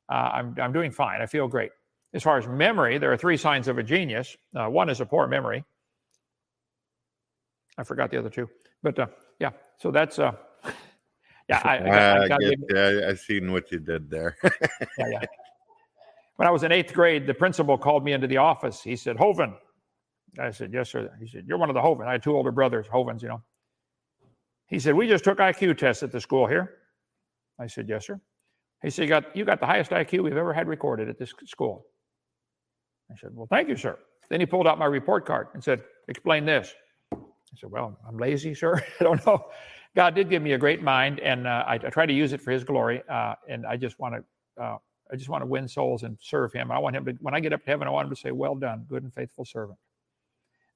[0.09, 1.21] uh, I'm I'm doing fine.
[1.21, 1.71] I feel great.
[2.13, 4.37] As far as memory, there are three signs of a genius.
[4.55, 5.63] Uh, one is a poor memory.
[7.77, 8.49] I forgot the other two,
[8.83, 9.07] but uh,
[9.39, 9.51] yeah.
[9.77, 10.33] So that's uh,
[11.49, 11.61] yeah.
[11.63, 14.37] I, I, I, get, yeah, I seen what you did there.
[14.43, 15.25] yeah, yeah.
[16.35, 18.81] When I was in eighth grade, the principal called me into the office.
[18.81, 19.55] He said, "Hovind,
[20.39, 21.11] I said, Yes, sir.
[21.19, 22.07] He said, You're one of the Hovind.
[22.07, 23.41] I had two older brothers, Hovinds, you know.
[24.67, 26.75] He said, We just took IQ tests at the school here.
[27.59, 28.19] I said, Yes, sir.
[28.81, 31.33] He said, You got, you got the highest IQ we've ever had recorded at this
[31.45, 31.85] school.
[33.11, 33.97] I said, Well, thank you, sir.
[34.29, 36.73] Then he pulled out my report card and said, Explain this.
[37.13, 37.17] I
[37.55, 38.83] said, Well, I'm lazy, sir.
[38.99, 39.45] I don't know.
[39.95, 42.41] God did give me a great mind, and uh, I, I, try to use it
[42.41, 43.03] for His glory.
[43.07, 44.77] Uh, and I just want to, uh,
[45.11, 46.71] I just want to win souls and serve Him.
[46.71, 48.31] I want Him to, when I get up to heaven, I want Him to say,
[48.31, 49.77] "Well done, good and faithful servant."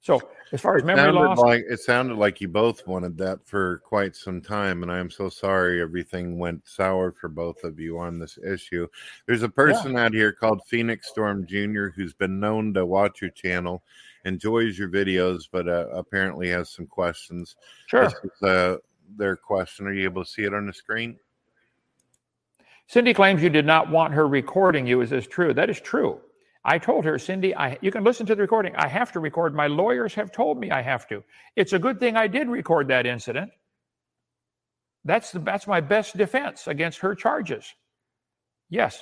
[0.01, 0.21] So
[0.51, 4.15] as far as memory loss, like, it sounded like you both wanted that for quite
[4.15, 8.37] some time, and I'm so sorry everything went sour for both of you on this
[8.37, 8.87] issue.
[9.25, 10.05] There's a person yeah.
[10.05, 11.87] out here called Phoenix Storm Jr.
[11.87, 13.83] who's been known to watch your channel,
[14.23, 17.55] enjoys your videos, but uh, apparently has some questions.
[17.87, 18.05] Sure.
[18.05, 18.77] This is, uh,
[19.15, 19.87] their question.
[19.87, 21.17] Are you able to see it on the screen?
[22.89, 25.01] Cindi claims you did not want her recording you.
[25.01, 25.53] Is this true?
[25.53, 26.21] That is true.
[26.67, 28.75] I told her, Cindi, I, you can listen to the recording.
[28.75, 29.55] I have to record.
[29.55, 31.23] My lawyers have told me I have to.
[31.55, 33.51] It's a good thing I did record that incident.
[35.05, 37.73] That's, the, that's my best defense against her charges.
[38.69, 38.99] Yes.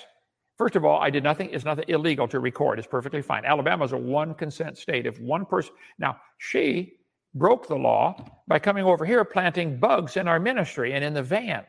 [0.59, 1.49] First of all, I did nothing.
[1.51, 2.77] It's nothing illegal to record.
[2.77, 3.45] It's perfectly fine.
[3.45, 5.07] Alabama is a one consent state.
[5.07, 6.93] If one person, now she
[7.33, 8.15] broke the law
[8.47, 11.63] by coming over here planting bugs in our ministry and in the van.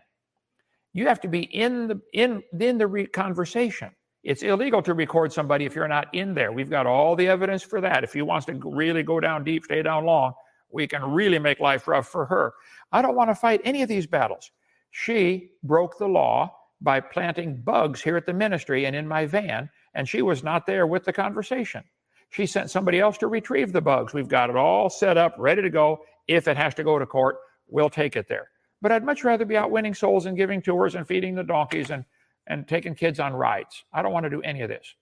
[0.93, 3.91] You have to be in the in in the re- conversation.
[4.27, 6.51] It's illegal to record somebody if you're not in there.
[6.51, 8.03] We've got all the evidence for that.
[8.03, 10.33] If he wants to really go down deep, stay down long,
[10.69, 12.53] we can really make life rough for her.
[12.91, 14.51] I don't want to fight any of these battles.
[14.91, 19.71] She broke the law by planting bugs here at the ministry and in my van,
[19.95, 21.85] and she was not there with the conversation.
[22.31, 24.13] She sent somebody else to retrieve the bugs.
[24.13, 26.01] We've got it all set up, ready to go.
[26.27, 27.37] If it has to go to court,
[27.69, 28.51] we'll take it there.
[28.83, 31.91] But I'd much rather be out winning souls and giving tours and feeding the donkeys
[31.91, 32.05] and,
[32.47, 33.85] and taking kids on rides.
[33.93, 34.95] I don't want to do any of this.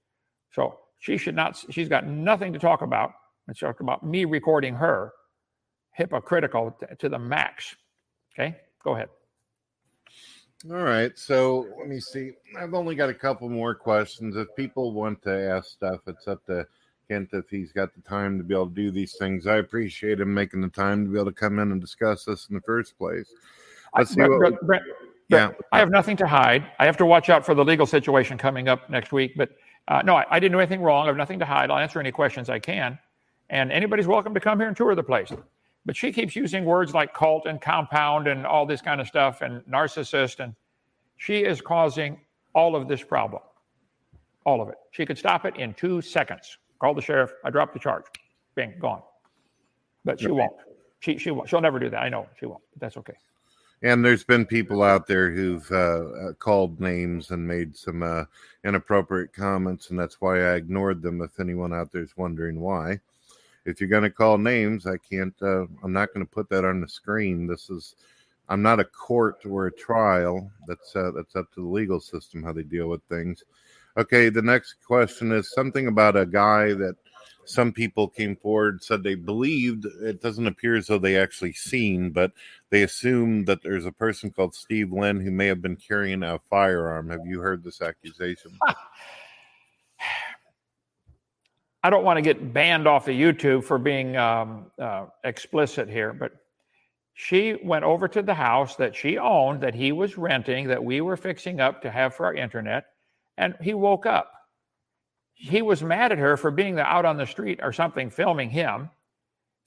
[0.53, 3.13] So she should not, she's got nothing to talk about.
[3.49, 5.13] It's talk about me recording her
[5.93, 7.77] hypocritical to the max.
[8.33, 9.09] Okay, go ahead.
[10.71, 11.13] All right.
[11.19, 12.33] So let me see.
[12.59, 14.37] I've only got a couple more questions.
[14.37, 16.67] If people want to ask stuff, it's up to
[17.09, 19.47] Kent if he's got the time to be able to do these things.
[19.47, 22.49] I appreciate him making the time to be able to come in and discuss this
[22.49, 23.31] in the first place.
[23.95, 24.83] Let's I, see what, Brett,
[25.29, 25.53] yeah.
[25.73, 26.71] I have nothing to hide.
[26.79, 29.35] I have to watch out for the legal situation coming up next week.
[29.37, 29.51] But
[29.89, 31.05] uh, no, I, I didn't do anything wrong.
[31.05, 31.71] I have nothing to hide.
[31.71, 32.99] I'll answer any questions I can.
[33.51, 35.31] And anybody's welcome to come here and tour the place.
[35.87, 39.43] But she keeps using words like cult and compound and all this kind of stuff
[39.43, 40.41] and narcissist.
[40.41, 40.55] And
[41.17, 42.21] she is causing
[42.55, 43.43] all of this problem.
[44.45, 44.77] All of it.
[44.93, 46.59] She could stop it in two seconds.
[46.79, 47.33] Call the sheriff.
[47.45, 48.05] I dropped the charge.
[48.55, 49.03] Bing, gone.
[50.05, 50.53] But she won't.
[51.01, 51.49] She, she won't.
[51.49, 52.03] She'll never do that.
[52.03, 52.63] I know she won't.
[52.73, 53.15] But that's okay.
[53.83, 58.25] And there's been people out there who've uh, uh, called names and made some uh,
[58.65, 61.21] inappropriate comments, and that's why I ignored them.
[61.21, 63.01] If anyone out there is wondering why,
[63.67, 65.35] if you're going to call names, I can't.
[65.43, 67.47] Uh, I'm not going to put that on the screen.
[67.47, 67.95] This is.
[68.49, 70.51] I'm not a court or a trial.
[70.67, 73.45] That's uh, that's up to the legal system how they deal with things.
[73.97, 76.97] Okay, the next question is something about a guy that
[77.45, 82.11] some people came forward said they believed it doesn't appear as though they actually seen
[82.11, 82.33] but
[82.71, 86.39] they assume that there's a person called steve lynn who may have been carrying a
[86.51, 88.51] firearm have you heard this accusation
[91.85, 96.15] I don't want to get banned off of YouTube for being um, uh, explicit here,
[96.15, 96.33] but
[97.13, 101.03] she went over to the house that she owned, that he was renting, that we
[101.03, 102.87] were fixing up to have for our internet,
[103.37, 104.33] and he woke up.
[105.35, 108.91] He was mad at her for being out on the street or something filming him.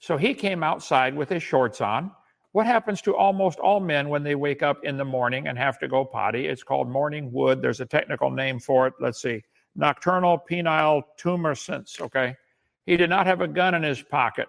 [0.00, 2.12] So he came outside with his shorts on.
[2.52, 5.78] What happens to almost all men when they wake up in the morning and have
[5.80, 6.46] to go potty?
[6.46, 7.60] It's called morning wood.
[7.60, 8.94] There's a technical name for it.
[9.00, 9.42] Let's see
[9.78, 12.00] nocturnal penile tumescence.
[12.00, 12.36] Okay.
[12.84, 14.48] He did not have a gun in his pocket.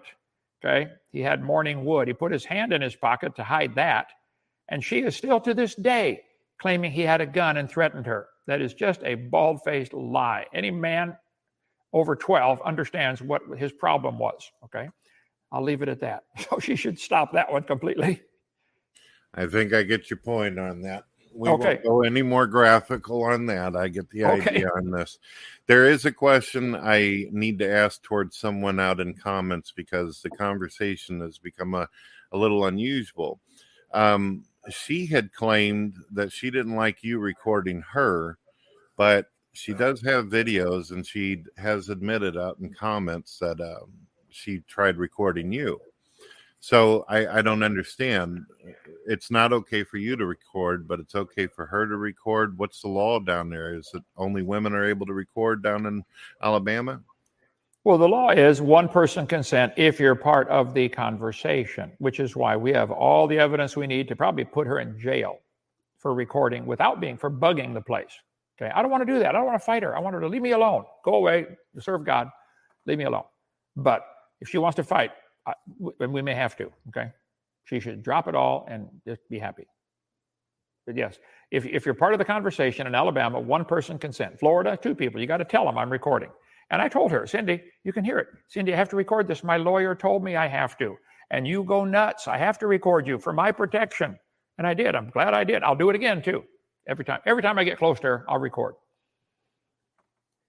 [0.62, 0.90] Okay.
[1.10, 2.08] He had morning wood.
[2.08, 4.08] He put his hand in his pocket to hide that.
[4.68, 6.22] And she is still to this day
[6.60, 8.28] claiming he had a gun and threatened her.
[8.46, 10.46] That is just a bald faced lie.
[10.54, 11.16] Any man
[11.92, 14.50] over 12 understands what his problem was.
[14.64, 14.88] Okay.
[15.52, 16.24] I'll leave it at that.
[16.50, 18.22] So she should stop that one completely.
[19.34, 21.64] I think I get your point on that we okay.
[21.64, 23.76] won't go any more graphical on that.
[23.76, 24.50] I get the okay.
[24.50, 25.18] idea on this.
[25.66, 30.30] There is a question I need to ask towards someone out in comments because the
[30.30, 31.88] conversation has become a,
[32.32, 33.40] a little unusual.
[33.92, 38.38] Um, she had claimed that she didn't like you recording her,
[38.96, 43.90] but she does have videos and she has admitted out in comments that um,
[44.28, 45.80] she tried recording you.
[46.60, 48.44] So I, I don't understand.
[49.06, 52.58] It's not okay for you to record, but it's okay for her to record.
[52.58, 53.74] What's the law down there?
[53.74, 56.04] Is it only women are able to record down in
[56.42, 57.00] Alabama?
[57.82, 62.36] Well, the law is one person consent if you're part of the conversation, which is
[62.36, 65.38] why we have all the evidence we need to probably put her in jail
[65.96, 68.12] for recording without being for bugging the place.
[68.60, 69.30] Okay, I don't want to do that.
[69.30, 69.96] I don't want to fight her.
[69.96, 70.84] I want her to leave me alone.
[71.06, 71.46] Go away,
[71.78, 72.28] serve God,
[72.84, 73.24] leave me alone.
[73.76, 74.02] But
[74.42, 75.12] if she wants to fight,
[76.00, 76.70] and we may have to.
[76.88, 77.10] Okay,
[77.64, 79.66] she should drop it all and just be happy.
[80.86, 81.18] But yes,
[81.50, 84.38] if if you're part of the conversation in Alabama, one person consent.
[84.38, 85.18] Florida, two people.
[85.18, 86.30] You got to tell them I'm recording.
[86.70, 88.28] And I told her, Cindi, you can hear it.
[88.54, 89.42] Cindi, I have to record this.
[89.42, 90.96] My lawyer told me I have to.
[91.30, 92.28] And you go nuts.
[92.28, 94.18] I have to record you for my protection.
[94.58, 94.94] And I did.
[94.94, 95.62] I'm glad I did.
[95.62, 96.44] I'll do it again too.
[96.88, 97.20] Every time.
[97.26, 98.74] Every time I get close to her, I'll record.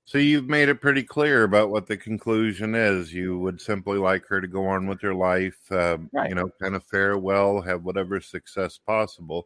[0.06, 3.14] So you've made it pretty clear about what the conclusion is.
[3.14, 6.30] You would simply like her to go on with her life, uh, right.
[6.30, 9.46] you know, kind of farewell, have whatever success possible.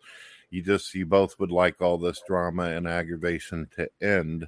[0.49, 4.47] You just, you both would like all this drama and aggravation to end.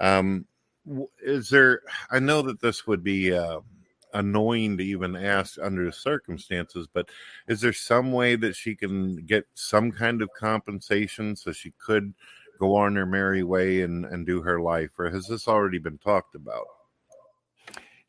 [0.00, 0.46] Um,
[1.22, 1.80] is there?
[2.10, 3.60] I know that this would be uh,
[4.12, 7.08] annoying to even ask under the circumstances, but
[7.48, 12.14] is there some way that she can get some kind of compensation so she could?
[12.58, 15.98] go on her merry way and, and do her life, or has this already been
[15.98, 16.66] talked about?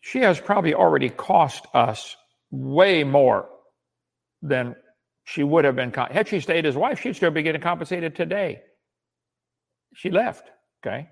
[0.01, 2.15] She has probably already cost us
[2.51, 3.49] way more
[4.41, 4.75] than
[5.23, 5.91] she would have been.
[5.91, 8.61] Had she stayed as wife, she'd still be getting compensated today.
[9.95, 10.51] She left.
[10.85, 11.09] Okay.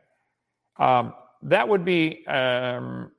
[0.77, 1.13] Um,
[1.43, 3.11] that would be, um,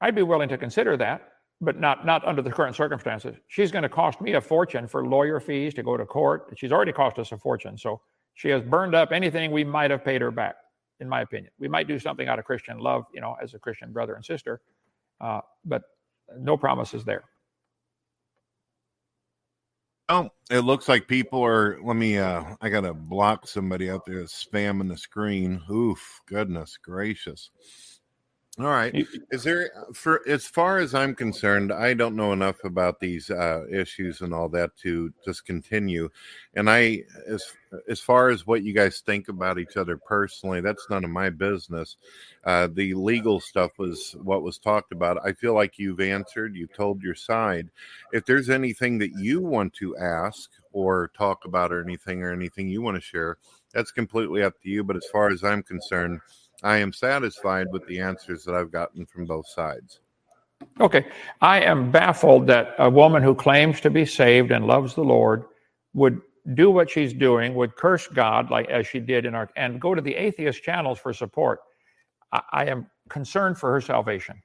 [0.00, 1.28] I'd be willing to consider that,
[1.60, 3.36] but not, not under the current circumstances.
[3.48, 6.52] She's going to cost me a fortune for lawyer fees to go to court.
[6.56, 7.76] She's already cost us a fortune.
[7.78, 8.00] So
[8.34, 10.56] she has burned up anything we might have paid her back,
[11.00, 11.50] in my opinion.
[11.58, 14.24] We might do something out of Christian love, you know, as a Christian brother and
[14.24, 14.60] sister,
[15.20, 15.82] Uh, but
[16.38, 17.24] no promises there.
[20.08, 21.78] Oh, it looks like people are.
[21.82, 22.18] Let me.
[22.18, 25.60] uh I gotta block somebody out there spamming the screen.
[25.70, 27.50] Oof, goodness gracious.
[28.58, 29.06] All right.
[29.30, 33.66] Is there for as far as I'm concerned, I don't know enough about these uh,
[33.70, 36.08] issues and all that to just continue.
[36.54, 37.44] And I, as
[37.90, 41.28] as far as what you guys think about each other personally, that's none of my
[41.28, 41.98] business.
[42.44, 45.18] Uh, the legal stuff was what was talked about.
[45.22, 46.56] I feel like you've answered.
[46.56, 47.68] You've told your side.
[48.14, 52.70] If there's anything that you want to ask or talk about, or anything, or anything
[52.70, 53.36] you want to share,
[53.74, 54.82] that's completely up to you.
[54.82, 56.20] But as far as I'm concerned
[56.62, 60.00] I am satisfied with the answers that I've gotten from both sides.
[60.80, 61.06] Okay.
[61.40, 65.44] I am baffled that a woman who claims to be saved and loves the Lord
[65.92, 66.20] would
[66.54, 69.94] do what she's doing, would curse God like as she did in our and go
[69.94, 71.60] to the atheist channels for support.
[72.32, 74.40] I, I am concerned for her salvation.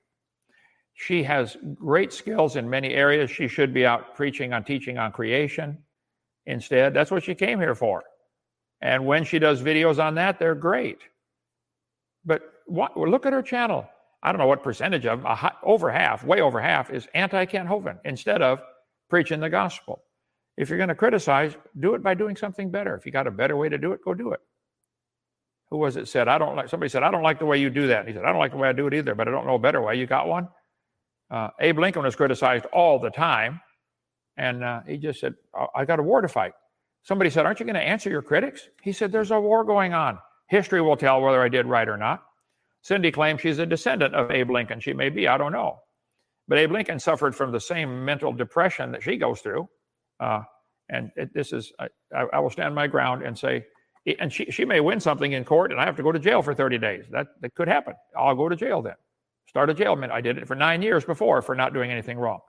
[0.93, 3.31] She has great skills in many areas.
[3.31, 5.77] She should be out preaching on teaching on creation
[6.45, 6.93] instead.
[6.93, 8.03] That's what she came here for.
[8.81, 10.99] And when she does videos on that, they're great.
[12.71, 13.85] What, look at her channel.
[14.23, 17.67] I don't know what percentage of them, over half, way over half, is anti Kent
[17.67, 18.61] Hovind instead of
[19.09, 20.03] preaching the gospel.
[20.55, 22.95] If you're going to criticize, do it by doing something better.
[22.95, 24.39] If you got a better way to do it, go do it.
[25.69, 26.29] Who was it said?
[26.29, 26.69] I don't like.
[26.69, 28.07] Somebody said, I don't like the way you do that.
[28.07, 29.55] he said, I don't like the way I do it either, but I don't know
[29.55, 29.95] a better way.
[29.95, 30.47] You got one?
[31.29, 33.59] Uh, Abe Lincoln was criticized all the time,
[34.37, 35.33] and uh, he just said,
[35.75, 36.53] I got a war to fight.
[37.03, 38.69] Somebody said, Aren't you going to answer your critics?
[38.81, 40.19] He said, There's a war going on.
[40.47, 42.23] History will tell whether I did right or not.
[42.87, 44.79] Cindi claims she's a descendant of Abe Lincoln.
[44.79, 45.79] She may be, I don't know.
[46.47, 49.69] But Abe Lincoln suffered from the same mental depression that she goes through.
[50.19, 50.41] Uh,
[50.89, 51.87] and it, this is, I,
[52.33, 53.65] I, will stand my ground and say,
[54.19, 56.41] and she, she may win something in court and I have to go to jail
[56.41, 57.05] for 30 days.
[57.11, 57.93] That, that could happen.
[58.17, 58.95] I'll go to jail then.
[59.47, 60.01] Start a jail.
[60.11, 62.39] I did it for nine years before for not doing anything wrong.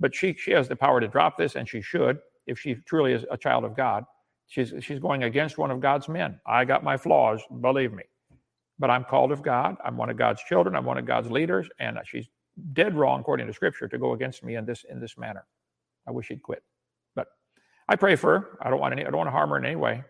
[0.00, 3.12] But she, she has the power to drop this, and she should if she truly
[3.12, 4.04] is a child of God.
[4.46, 6.40] She's, she's going against one of God's men.
[6.46, 8.04] I got my flaws, believe me.
[8.78, 9.76] But I'm called of God.
[9.84, 10.76] I'm one of God's children.
[10.76, 11.68] I'm one of God's leaders.
[11.78, 12.28] And she's
[12.72, 15.46] dead wrong, according to scripture, to go against me in this, in this manner.
[16.06, 16.62] I wish she'd quit.
[17.14, 17.26] But
[17.88, 18.58] I pray for her.
[18.62, 20.04] I don't want any, I don't want to harm her in any way.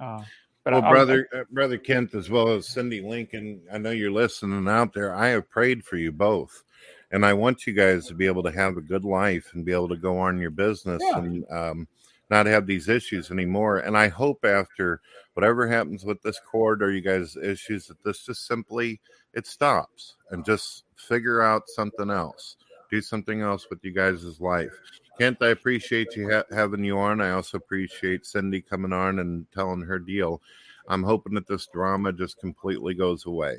[0.00, 0.22] Uh,
[0.64, 3.90] but well, I, brother, I, uh, brother Kent, as well as Cindi Lincoln, I know
[3.90, 5.14] you're listening out there.
[5.14, 6.64] I have prayed for you both,
[7.10, 9.72] and I want you guys to be able to have a good life and be
[9.72, 11.18] able to go on your business yeah.
[11.18, 11.88] and um,
[12.30, 13.78] not have these issues anymore.
[13.78, 15.02] And I hope after
[15.34, 19.00] whatever happens with this cord or you guys' issues that this just simply
[19.34, 22.56] it stops and just figure out something else.
[22.90, 24.72] Do something else with you guys' life.
[25.18, 27.20] Kent, I appreciate you ha- having you on.
[27.20, 30.40] I also appreciate Cindi coming on and telling her deal.
[30.88, 33.58] I'm hoping that this drama just completely goes away.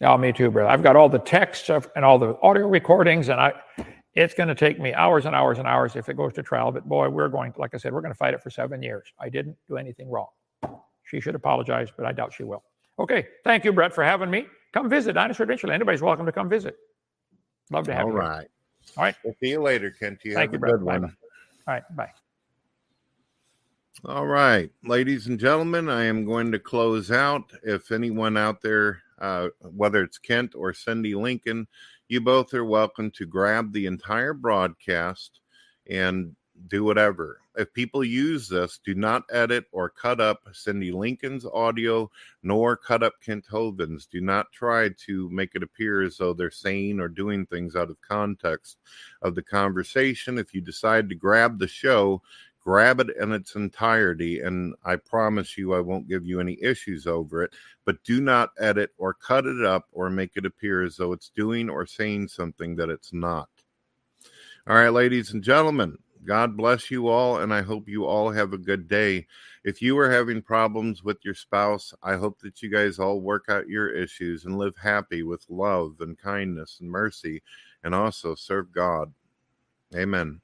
[0.00, 0.70] Yeah, me too, brother.
[0.70, 3.52] I've got all the texts and all the audio recordings, and I
[4.14, 6.72] it's going to take me hours and hours and hours if it goes to trial.
[6.72, 9.12] But boy, we're going, like I said, we're going to fight it for seven years.
[9.20, 10.28] I didn't do anything wrong.
[11.08, 12.62] She should apologize, but I doubt she will.
[12.98, 13.26] Okay.
[13.44, 14.46] Thank you, Brett, for having me.
[14.72, 15.72] Come visit Dinosaur Adventure.
[15.72, 16.76] Anybody's welcome to come visit.
[17.70, 18.20] Love to have All you.
[18.20, 18.48] All right.
[18.96, 19.14] All right.
[19.24, 20.20] We'll see you later, Kent.
[20.24, 20.84] You Thank you, Brett.
[20.84, 20.96] Bye.
[20.96, 21.10] All
[21.66, 21.82] right.
[21.96, 22.10] Bye.
[24.04, 27.50] All right, ladies and gentlemen, I am going to close out.
[27.64, 31.66] If anyone out there, uh, whether it's Kent or Cindi Lincoln,
[32.06, 35.40] you both are welcome to grab the entire broadcast
[35.90, 36.36] and
[36.68, 37.40] do whatever.
[37.58, 42.08] If people use this, do not edit or cut up Cindi Lincoln's audio,
[42.44, 44.06] nor cut up Kent Hovind's.
[44.06, 47.90] Do not try to make it appear as though they're saying or doing things out
[47.90, 48.78] of context
[49.22, 50.38] of the conversation.
[50.38, 52.22] If you decide to grab the show,
[52.60, 57.08] grab it in its entirety, and I promise you I won't give you any issues
[57.08, 57.54] over it.
[57.84, 61.30] But do not edit or cut it up or make it appear as though it's
[61.30, 63.48] doing or saying something that it's not.
[64.68, 65.96] All right, ladies and gentlemen,
[66.28, 69.26] God bless you all, and I hope you all have a good day.
[69.64, 73.46] If you are having problems with your spouse, I hope that you guys all work
[73.48, 77.42] out your issues and live happy with love and kindness and mercy,
[77.82, 79.14] and also serve God.
[79.96, 80.42] Amen.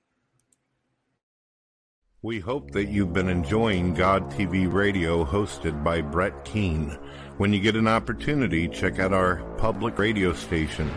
[2.23, 6.99] We hope that you've been enjoying God TV Radio hosted by Brett Keane.
[7.37, 10.91] When you get an opportunity, check out our public radio station.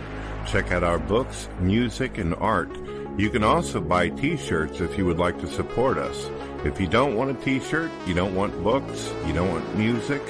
[0.48, 2.72] Check out our books, music, and art.
[3.18, 6.30] You can also buy t-shirts if you would like to support us.
[6.64, 10.22] If you don't want a t-shirt, you don't want books, you don't want music,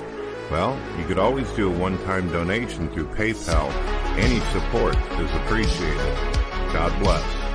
[0.49, 3.69] well, you could always do a one-time donation through PayPal.
[4.17, 6.15] Any support is appreciated.
[6.71, 7.46] God bless.